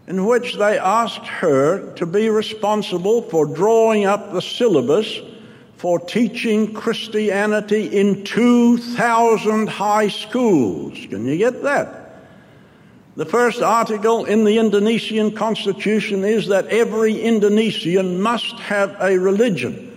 in 0.07 0.25
which 0.25 0.57
they 0.57 0.79
asked 0.79 1.27
her 1.27 1.93
to 1.95 2.07
be 2.07 2.31
responsible 2.31 3.23
for 3.23 3.45
drawing 3.45 4.07
up 4.07 4.33
the 4.33 4.41
syllabus 4.41 5.21
for 5.77 5.99
teaching 5.99 6.73
Christianity 6.73 7.87
in 7.87 8.25
2,000 8.25 9.69
high 9.69 10.09
schools. 10.09 10.95
Can 11.09 11.27
you 11.27 11.37
get 11.37 11.63
that? 11.63 11.97
The 13.17 13.27
first 13.27 13.61
article 13.61 14.25
in 14.25 14.45
the 14.45 14.57
Indonesian 14.57 15.33
constitution 15.35 16.25
is 16.25 16.49
that 16.49 16.69
every 16.69 17.21
Indonesian 17.21 18.21
must 18.21 18.55
have 18.61 18.97
a 19.01 19.19
religion. 19.19 19.90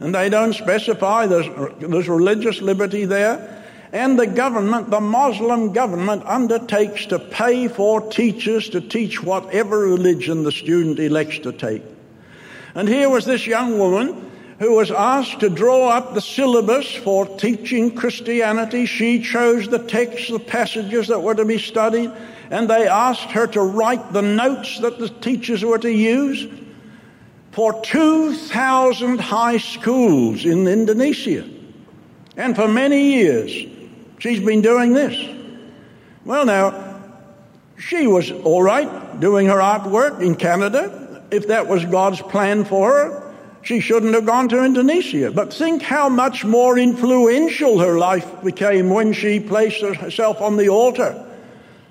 And 0.00 0.14
they 0.14 0.28
don't 0.28 0.52
specify, 0.52 1.26
there's, 1.26 1.48
there's 1.80 2.08
religious 2.08 2.60
liberty 2.60 3.04
there. 3.04 3.64
And 3.92 4.18
the 4.18 4.26
government, 4.26 4.90
the 4.90 5.00
Muslim 5.00 5.72
government, 5.72 6.24
undertakes 6.26 7.06
to 7.06 7.18
pay 7.18 7.68
for 7.68 8.00
teachers 8.00 8.68
to 8.70 8.80
teach 8.80 9.22
whatever 9.22 9.78
religion 9.78 10.44
the 10.44 10.52
student 10.52 10.98
elects 10.98 11.38
to 11.40 11.52
take. 11.52 11.82
And 12.74 12.88
here 12.88 13.08
was 13.08 13.24
this 13.24 13.46
young 13.46 13.78
woman 13.78 14.30
who 14.58 14.74
was 14.74 14.90
asked 14.90 15.40
to 15.40 15.48
draw 15.48 15.88
up 15.88 16.14
the 16.14 16.20
syllabus 16.20 16.94
for 16.94 17.26
teaching 17.38 17.94
Christianity. 17.94 18.86
She 18.86 19.22
chose 19.22 19.68
the 19.68 19.78
texts, 19.78 20.28
the 20.30 20.38
passages 20.38 21.08
that 21.08 21.20
were 21.20 21.34
to 21.34 21.44
be 21.44 21.58
studied 21.58 22.12
and 22.50 22.68
they 22.68 22.88
asked 22.88 23.30
her 23.32 23.46
to 23.46 23.60
write 23.60 24.12
the 24.12 24.22
notes 24.22 24.80
that 24.80 24.98
the 24.98 25.08
teachers 25.08 25.64
were 25.64 25.78
to 25.78 25.92
use 25.92 26.46
for 27.52 27.80
2,000 27.82 29.20
high 29.20 29.58
schools 29.58 30.44
in 30.44 30.66
Indonesia. 30.66 31.48
And 32.36 32.54
for 32.54 32.68
many 32.68 33.14
years, 33.14 33.50
she's 34.18 34.40
been 34.40 34.62
doing 34.62 34.92
this. 34.92 35.16
Well, 36.24 36.44
now, 36.44 37.00
she 37.78 38.06
was 38.06 38.30
all 38.30 38.62
right 38.62 39.20
doing 39.20 39.46
her 39.46 39.58
artwork 39.58 40.20
in 40.20 40.34
Canada. 40.34 41.24
If 41.30 41.48
that 41.48 41.66
was 41.66 41.84
God's 41.84 42.20
plan 42.22 42.64
for 42.64 42.92
her, 42.92 43.34
she 43.62 43.80
shouldn't 43.80 44.14
have 44.14 44.24
gone 44.24 44.48
to 44.50 44.64
Indonesia. 44.64 45.30
But 45.30 45.52
think 45.52 45.82
how 45.82 46.08
much 46.08 46.44
more 46.44 46.78
influential 46.78 47.80
her 47.80 47.98
life 47.98 48.42
became 48.42 48.90
when 48.90 49.12
she 49.12 49.40
placed 49.40 49.82
herself 49.82 50.40
on 50.40 50.56
the 50.56 50.68
altar 50.68 51.24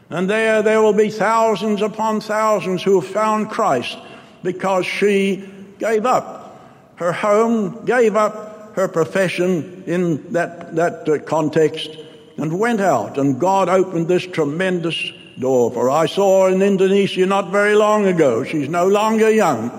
and 0.09 0.29
there, 0.29 0.61
there 0.61 0.81
will 0.81 0.93
be 0.93 1.09
thousands 1.09 1.81
upon 1.81 2.21
thousands 2.21 2.81
who 2.81 3.01
have 3.01 3.09
found 3.09 3.49
Christ 3.49 3.97
because 4.43 4.85
she 4.85 5.47
gave 5.79 6.05
up 6.05 6.59
her 6.95 7.11
home, 7.11 7.85
gave 7.85 8.15
up 8.15 8.75
her 8.75 8.87
profession 8.87 9.83
in 9.87 10.33
that, 10.33 10.75
that 10.75 11.09
uh, 11.09 11.19
context, 11.19 11.89
and 12.37 12.59
went 12.59 12.79
out. 12.79 13.17
And 13.17 13.39
God 13.39 13.69
opened 13.69 14.07
this 14.07 14.25
tremendous 14.25 15.11
door 15.39 15.71
for 15.71 15.85
her. 15.85 15.89
I 15.89 16.05
saw 16.05 16.45
her 16.45 16.51
in 16.53 16.61
Indonesia 16.61 17.25
not 17.25 17.51
very 17.51 17.75
long 17.75 18.05
ago. 18.05 18.43
She's 18.43 18.69
no 18.69 18.87
longer 18.87 19.29
young, 19.29 19.71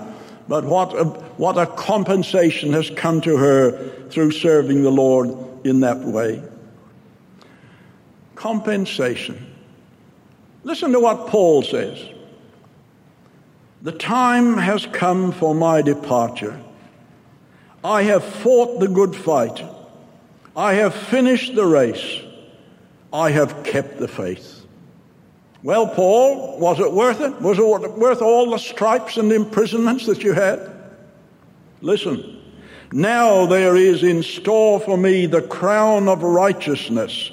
but 0.47 0.65
what 0.65 0.93
a, 0.93 1.05
what 1.37 1.57
a 1.57 1.65
compensation 1.65 2.73
has 2.73 2.89
come 2.89 3.21
to 3.21 3.37
her 3.37 4.09
through 4.09 4.31
serving 4.31 4.83
the 4.83 4.91
Lord 4.91 5.29
in 5.65 5.81
that 5.81 5.99
way. 5.99 6.41
Compensation. 8.35 9.45
Listen 10.63 10.91
to 10.91 10.99
what 10.99 11.27
Paul 11.27 11.63
says. 11.63 11.99
The 13.81 13.91
time 13.93 14.57
has 14.57 14.85
come 14.87 15.31
for 15.31 15.55
my 15.55 15.81
departure. 15.81 16.59
I 17.83 18.03
have 18.03 18.23
fought 18.23 18.79
the 18.79 18.89
good 18.89 19.15
fight. 19.15 19.63
I 20.55 20.73
have 20.73 20.93
finished 20.93 21.55
the 21.55 21.65
race. 21.65 22.21
I 23.13 23.31
have 23.31 23.63
kept 23.63 23.97
the 23.97 24.07
faith. 24.07 24.65
Well, 25.63 25.87
Paul, 25.87 26.59
was 26.59 26.79
it 26.79 26.91
worth 26.91 27.21
it? 27.21 27.41
Was 27.41 27.57
it 27.57 27.97
worth 27.97 28.21
all 28.21 28.51
the 28.51 28.57
stripes 28.57 29.17
and 29.17 29.31
imprisonments 29.31 30.05
that 30.07 30.23
you 30.23 30.33
had? 30.33 30.71
Listen, 31.81 32.41
now 32.91 33.45
there 33.45 33.77
is 33.77 34.03
in 34.03 34.23
store 34.23 34.81
for 34.81 34.97
me 34.97 35.25
the 35.25 35.41
crown 35.41 36.09
of 36.09 36.23
righteousness, 36.23 37.31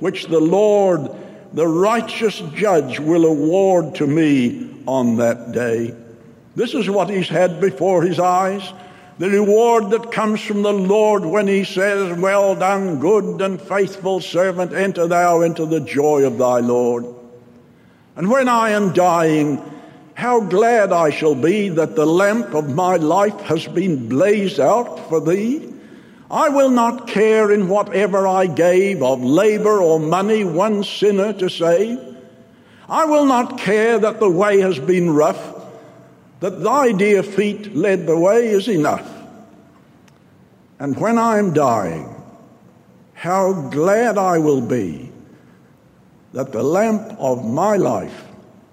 which 0.00 0.26
the 0.26 0.40
Lord 0.40 1.08
the 1.54 1.66
righteous 1.66 2.40
judge 2.54 2.98
will 2.98 3.24
award 3.24 3.94
to 3.94 4.06
me 4.06 4.74
on 4.86 5.16
that 5.16 5.52
day. 5.52 5.94
This 6.56 6.74
is 6.74 6.90
what 6.90 7.08
he's 7.08 7.28
had 7.28 7.60
before 7.60 8.02
his 8.02 8.18
eyes. 8.18 8.72
The 9.18 9.30
reward 9.30 9.90
that 9.90 10.10
comes 10.10 10.40
from 10.40 10.62
the 10.62 10.72
Lord 10.72 11.24
when 11.24 11.46
he 11.46 11.62
says, 11.62 12.18
Well 12.18 12.56
done, 12.56 12.98
good 12.98 13.40
and 13.40 13.60
faithful 13.60 14.20
servant, 14.20 14.72
enter 14.72 15.06
thou 15.06 15.42
into 15.42 15.64
the 15.64 15.80
joy 15.80 16.24
of 16.24 16.38
thy 16.38 16.58
Lord. 16.58 17.06
And 18.16 18.28
when 18.28 18.48
I 18.48 18.70
am 18.70 18.92
dying, 18.92 19.62
how 20.14 20.40
glad 20.40 20.92
I 20.92 21.10
shall 21.10 21.36
be 21.36 21.68
that 21.68 21.94
the 21.94 22.06
lamp 22.06 22.54
of 22.54 22.74
my 22.74 22.96
life 22.96 23.40
has 23.42 23.68
been 23.68 24.08
blazed 24.08 24.58
out 24.58 25.08
for 25.08 25.20
thee. 25.20 25.72
I 26.30 26.48
will 26.48 26.70
not 26.70 27.06
care 27.06 27.52
in 27.52 27.68
whatever 27.68 28.26
I 28.26 28.46
gave 28.46 29.02
of 29.02 29.22
labor 29.22 29.80
or 29.80 30.00
money 30.00 30.44
one 30.44 30.82
sinner 30.82 31.32
to 31.34 31.50
save. 31.50 31.98
I 32.88 33.04
will 33.04 33.26
not 33.26 33.58
care 33.58 33.98
that 33.98 34.20
the 34.20 34.30
way 34.30 34.60
has 34.60 34.78
been 34.78 35.10
rough, 35.10 35.62
that 36.40 36.62
thy 36.62 36.92
dear 36.92 37.22
feet 37.22 37.74
led 37.74 38.06
the 38.06 38.18
way 38.18 38.48
is 38.48 38.68
enough. 38.68 39.10
And 40.78 40.98
when 40.98 41.18
I 41.18 41.38
am 41.38 41.52
dying, 41.52 42.10
how 43.12 43.68
glad 43.70 44.18
I 44.18 44.38
will 44.38 44.60
be 44.60 45.10
that 46.32 46.52
the 46.52 46.62
lamp 46.62 47.16
of 47.18 47.44
my 47.44 47.76
life 47.76 48.24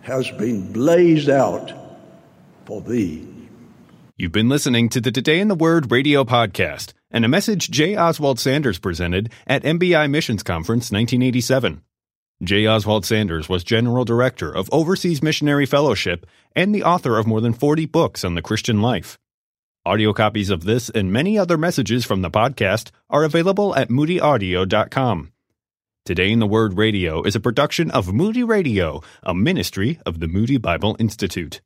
has 0.02 0.30
been 0.32 0.74
blazed 0.74 1.30
out 1.30 1.72
for 2.66 2.82
thee. 2.82 3.28
You've 4.18 4.32
been 4.32 4.50
listening 4.50 4.90
to 4.90 5.02
the 5.02 5.12
Today 5.12 5.40
in 5.40 5.48
the 5.48 5.56
Word 5.56 5.92
radio 5.92 6.24
podcast 6.24 6.94
and 7.12 7.26
a 7.26 7.30
message 7.30 7.70
J. 7.70 7.96
Oswald 7.96 8.40
Sanders 8.40 8.80
presented 8.80 9.32
at 9.46 9.64
MBI 9.64 10.10
Missions 10.10 10.44
Conference 10.44 10.92
1987. 10.92 11.82
J. 12.44 12.66
Oswald 12.66 13.06
Sanders 13.06 13.48
was 13.48 13.64
General 13.64 14.04
Director 14.04 14.52
of 14.52 14.70
Overseas 14.72 15.22
Missionary 15.22 15.66
Fellowship 15.66 16.26
and 16.56 16.74
the 16.74 16.84
author 16.84 17.18
of 17.20 17.28
more 17.28 17.42
than 17.42 17.54
40 17.54 17.86
books 17.86 18.24
on 18.24 18.36
the 18.36 18.42
Christian 18.42 18.82
life. 18.82 19.20
Audio 19.86 20.14
copies 20.14 20.50
of 20.50 20.64
this 20.64 20.90
and 20.90 21.14
many 21.14 21.38
other 21.38 21.58
messages 21.58 22.06
from 22.06 22.22
the 22.22 22.32
podcast 22.32 22.92
are 23.10 23.24
available 23.24 23.76
at 23.76 23.90
moodyaudio.com. 23.90 25.32
Today 26.04 26.32
in 26.32 26.40
the 26.40 26.48
Word 26.48 26.78
Radio 26.78 27.22
is 27.22 27.36
a 27.36 27.40
production 27.40 27.92
of 27.92 28.12
Moody 28.12 28.44
Radio, 28.44 29.02
a 29.22 29.36
ministry 29.36 30.00
of 30.04 30.20
the 30.20 30.28
Moody 30.28 30.58
Bible 30.58 30.96
Institute. 31.00 31.62